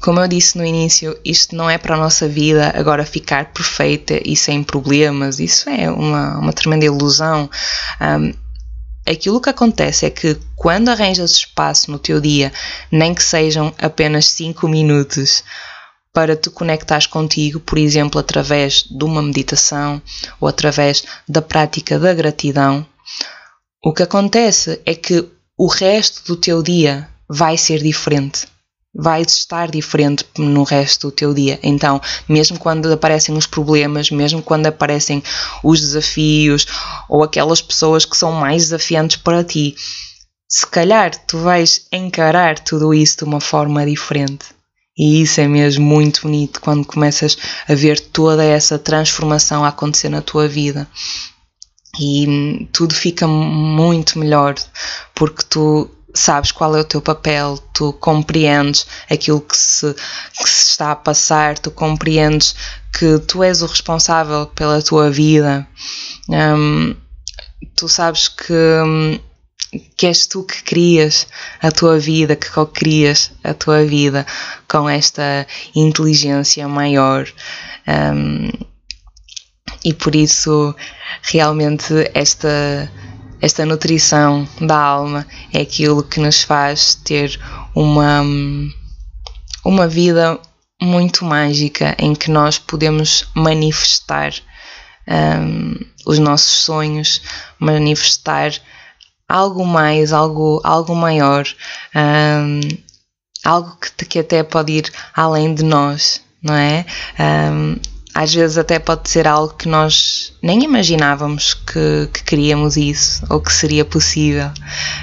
como 0.00 0.20
eu 0.20 0.28
disse 0.28 0.58
no 0.58 0.64
início, 0.64 1.18
isto 1.24 1.54
não 1.54 1.68
é 1.68 1.78
para 1.78 1.94
a 1.94 1.98
nossa 1.98 2.28
vida 2.28 2.72
agora 2.76 3.04
ficar 3.06 3.52
perfeita 3.52 4.20
e 4.24 4.34
sem 4.36 4.62
problemas, 4.62 5.38
isso 5.38 5.68
é 5.68 5.90
uma, 5.90 6.38
uma 6.38 6.52
tremenda 6.52 6.84
ilusão. 6.84 7.48
Um, 8.00 8.32
aquilo 9.06 9.40
que 9.40 9.50
acontece 9.50 10.06
é 10.06 10.10
que 10.10 10.36
quando 10.56 10.88
arranjas 10.88 11.32
espaço 11.32 11.90
no 11.90 11.98
teu 11.98 12.20
dia, 12.20 12.52
nem 12.90 13.14
que 13.14 13.22
sejam 13.22 13.72
apenas 13.78 14.26
5 14.30 14.66
minutos, 14.68 15.44
para 16.12 16.36
te 16.36 16.48
conectares 16.48 17.08
contigo, 17.08 17.58
por 17.58 17.76
exemplo, 17.76 18.20
através 18.20 18.84
de 18.84 19.04
uma 19.04 19.20
meditação 19.20 20.00
ou 20.40 20.46
através 20.46 21.04
da 21.28 21.42
prática 21.42 21.98
da 21.98 22.14
gratidão, 22.14 22.86
o 23.84 23.92
que 23.92 24.04
acontece 24.04 24.80
é 24.86 24.94
que 24.94 25.28
o 25.56 25.68
resto 25.68 26.26
do 26.26 26.36
teu 26.36 26.62
dia 26.62 27.08
vai 27.28 27.56
ser 27.56 27.82
diferente. 27.82 28.46
Vai 28.96 29.22
estar 29.22 29.70
diferente 29.70 30.24
no 30.38 30.62
resto 30.62 31.08
do 31.08 31.12
teu 31.12 31.34
dia. 31.34 31.58
Então, 31.62 32.00
mesmo 32.28 32.58
quando 32.58 32.92
aparecem 32.92 33.36
os 33.36 33.46
problemas, 33.46 34.10
mesmo 34.10 34.42
quando 34.42 34.66
aparecem 34.66 35.22
os 35.62 35.80
desafios 35.80 36.66
ou 37.08 37.22
aquelas 37.22 37.60
pessoas 37.60 38.04
que 38.04 38.16
são 38.16 38.32
mais 38.32 38.64
desafiantes 38.64 39.16
para 39.16 39.42
ti, 39.42 39.74
se 40.48 40.66
calhar 40.66 41.10
tu 41.26 41.38
vais 41.38 41.86
encarar 41.90 42.58
tudo 42.58 42.94
isso 42.94 43.18
de 43.18 43.24
uma 43.24 43.40
forma 43.40 43.84
diferente. 43.84 44.46
E 44.96 45.22
isso 45.22 45.40
é 45.40 45.48
mesmo 45.48 45.84
muito 45.84 46.22
bonito 46.22 46.60
quando 46.60 46.86
começas 46.86 47.36
a 47.68 47.74
ver 47.74 47.98
toda 47.98 48.44
essa 48.44 48.78
transformação 48.78 49.64
a 49.64 49.68
acontecer 49.68 50.08
na 50.08 50.22
tua 50.22 50.46
vida 50.46 50.88
e 51.98 52.68
tudo 52.72 52.94
fica 52.94 53.26
muito 53.26 54.18
melhor 54.18 54.54
porque 55.14 55.42
tu 55.48 55.90
sabes 56.14 56.52
qual 56.52 56.76
é 56.76 56.80
o 56.80 56.85
teu 56.85 57.02
papel, 57.02 57.59
tu 57.72 57.92
compreendes 57.94 58.87
aquilo 59.11 59.40
que 59.40 59.57
se, 59.57 59.92
que 59.94 60.48
se 60.48 60.70
está 60.70 60.92
a 60.92 60.96
passar, 60.96 61.59
tu 61.59 61.70
compreendes 61.70 62.54
que 62.96 63.18
tu 63.18 63.42
és 63.42 63.62
o 63.62 63.66
responsável 63.66 64.46
pela 64.46 64.80
tua 64.80 65.11
vida, 65.11 65.66
um, 66.28 66.94
tu 67.76 67.88
sabes 67.88 68.28
que, 68.28 69.20
que 69.96 70.07
és 70.07 70.28
tu 70.28 70.44
que 70.44 70.62
crias 70.62 71.26
a 71.61 71.72
tua 71.72 71.98
vida, 71.98 72.37
que 72.37 72.48
co-crias 72.50 73.33
a 73.42 73.52
tua 73.52 73.85
vida 73.85 74.24
com 74.68 74.88
esta 74.88 75.46
inteligência 75.74 76.68
maior. 76.68 77.26
E 79.85 79.92
por 79.92 80.14
isso 80.14 80.75
realmente 81.23 82.11
esta 82.14 82.90
esta 83.40 83.66
nutrição 83.66 84.49
da 84.61 84.79
alma 84.79 85.27
é 85.53 85.61
aquilo 85.61 86.03
que 86.03 86.18
nos 86.18 86.42
faz 86.42 86.94
ter 86.94 87.38
uma 87.75 88.23
uma 89.64 89.87
vida 89.87 90.40
muito 90.81 91.25
mágica 91.25 91.94
em 91.99 92.14
que 92.14 92.31
nós 92.31 92.59
podemos 92.59 93.27
manifestar 93.35 94.33
um, 95.09 95.75
os 96.07 96.18
nossos 96.18 96.64
sonhos, 96.64 97.23
manifestar 97.59 98.53
algo 99.29 99.64
mais, 99.64 100.12
algo, 100.12 100.61
algo 100.64 100.94
maior, 100.94 101.47
um, 101.94 102.61
algo 103.44 103.77
que, 103.77 104.05
que 104.05 104.18
até 104.18 104.42
pode 104.42 104.73
ir 104.73 104.92
além 105.14 105.55
de 105.55 105.64
nós, 105.64 106.20
não 106.42 106.55
é? 106.55 106.85
Um, 107.18 107.77
às 108.14 108.33
vezes 108.33 108.57
até 108.57 108.79
pode 108.79 109.11
ser 109.11 109.27
algo 109.27 109.55
que 109.55 109.68
nós 109.68 110.33
nem 110.40 110.62
imaginávamos 110.62 111.55
que, 111.55 112.09
que 112.12 112.22
queríamos 112.22 112.77
isso 112.77 113.27
ou 113.29 113.40
que 113.40 113.53
seria 113.53 113.85
possível. 113.85 114.50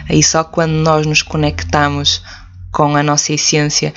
E 0.09 0.23
só 0.23 0.45
quando 0.45 0.71
nós 0.71 1.05
nos 1.05 1.21
conectamos 1.21 2.23
com 2.71 2.95
a 2.95 3.03
nossa 3.03 3.33
essência 3.33 3.93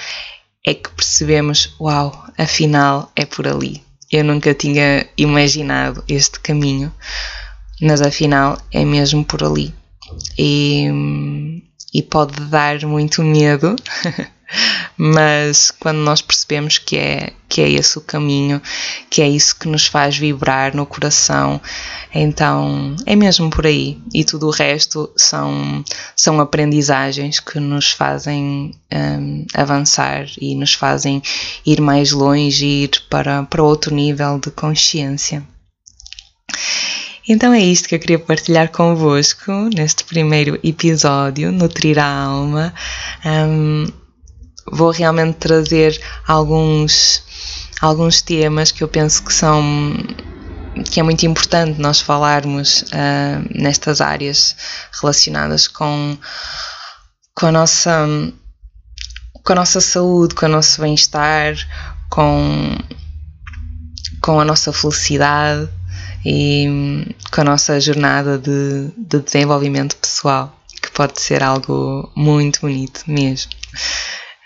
é 0.66 0.74
que 0.74 0.90
percebemos: 0.90 1.76
uau, 1.80 2.24
afinal 2.36 3.12
é 3.14 3.24
por 3.24 3.46
ali. 3.46 3.84
Eu 4.10 4.24
nunca 4.24 4.52
tinha 4.52 5.06
imaginado 5.16 6.02
este 6.08 6.40
caminho, 6.40 6.92
mas 7.80 8.02
afinal 8.02 8.58
é 8.72 8.84
mesmo 8.84 9.24
por 9.24 9.44
ali. 9.44 9.72
E, 10.36 10.88
e 11.92 12.02
pode 12.02 12.40
dar 12.46 12.80
muito 12.80 13.22
medo. 13.22 13.76
mas 14.96 15.70
quando 15.70 15.98
nós 15.98 16.22
percebemos 16.22 16.78
que 16.78 16.96
é, 16.96 17.32
que 17.48 17.60
é 17.60 17.68
esse 17.68 17.98
o 17.98 18.00
caminho, 18.00 18.60
que 19.10 19.22
é 19.22 19.28
isso 19.28 19.58
que 19.58 19.68
nos 19.68 19.86
faz 19.86 20.16
vibrar 20.16 20.74
no 20.74 20.86
coração, 20.86 21.60
então 22.14 22.94
é 23.06 23.16
mesmo 23.16 23.50
por 23.50 23.66
aí. 23.66 23.98
E 24.12 24.24
tudo 24.24 24.46
o 24.46 24.50
resto 24.50 25.10
são, 25.16 25.84
são 26.16 26.40
aprendizagens 26.40 27.40
que 27.40 27.58
nos 27.58 27.90
fazem 27.90 28.72
um, 28.92 29.46
avançar 29.54 30.26
e 30.40 30.54
nos 30.54 30.74
fazem 30.74 31.22
ir 31.66 31.80
mais 31.80 32.12
longe 32.12 32.64
ir 32.64 32.90
para, 33.10 33.42
para 33.42 33.62
outro 33.62 33.94
nível 33.94 34.38
de 34.38 34.50
consciência. 34.50 35.42
Então 37.26 37.54
é 37.54 37.60
isto 37.60 37.88
que 37.88 37.94
eu 37.94 37.98
queria 37.98 38.18
partilhar 38.18 38.70
convosco 38.70 39.50
neste 39.74 40.04
primeiro 40.04 40.58
episódio, 40.62 41.50
Nutrir 41.50 41.98
a 41.98 42.06
Alma. 42.06 42.74
Um, 43.24 43.86
vou 44.70 44.90
realmente 44.90 45.36
trazer 45.36 46.00
alguns, 46.26 47.22
alguns 47.80 48.22
temas 48.22 48.70
que 48.70 48.82
eu 48.82 48.88
penso 48.88 49.22
que 49.22 49.32
são 49.32 49.62
que 50.90 50.98
é 50.98 51.02
muito 51.04 51.24
importante 51.24 51.80
nós 51.80 52.00
falarmos 52.00 52.82
uh, 52.82 53.46
nestas 53.54 54.00
áreas 54.00 54.56
relacionadas 55.00 55.68
com, 55.68 56.18
com 57.32 57.46
a 57.46 57.52
nossa 57.52 58.08
com 59.44 59.52
a 59.52 59.56
nossa 59.56 59.80
saúde, 59.80 60.34
com 60.34 60.46
o 60.46 60.48
nosso 60.48 60.80
bem-estar, 60.80 61.54
com, 62.10 62.78
com 64.22 64.40
a 64.40 64.44
nossa 64.44 64.72
felicidade 64.72 65.68
e 66.24 66.66
com 67.30 67.42
a 67.42 67.44
nossa 67.44 67.78
jornada 67.78 68.38
de, 68.38 68.88
de 68.96 69.20
desenvolvimento 69.20 69.96
pessoal, 69.96 70.58
que 70.80 70.90
pode 70.92 71.20
ser 71.20 71.42
algo 71.42 72.10
muito 72.16 72.62
bonito 72.62 73.02
mesmo. 73.06 73.52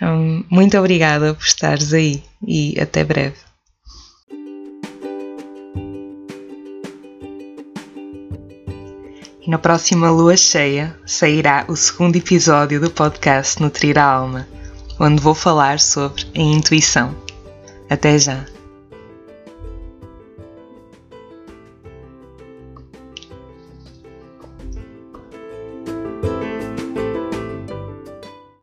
Hum, 0.01 0.45
muito 0.49 0.79
obrigada 0.79 1.35
por 1.35 1.45
estares 1.45 1.93
aí 1.93 2.23
e 2.47 2.81
até 2.81 3.05
breve. 3.05 3.37
E 9.41 9.51
na 9.51 9.59
próxima 9.59 10.11
lua 10.11 10.37
cheia 10.37 10.95
sairá 11.07 11.65
o 11.69 11.75
segundo 11.75 12.17
episódio 12.17 12.81
do 12.81 12.91
podcast 12.91 13.61
Nutrir 13.61 13.99
a 13.99 14.05
Alma, 14.05 14.47
onde 15.01 15.23
vou 15.23 15.35
falar 15.35 15.81
sobre 15.81 16.25
a 16.37 16.41
intuição. 16.41 17.15
Até 17.89 18.19
já! 18.19 18.58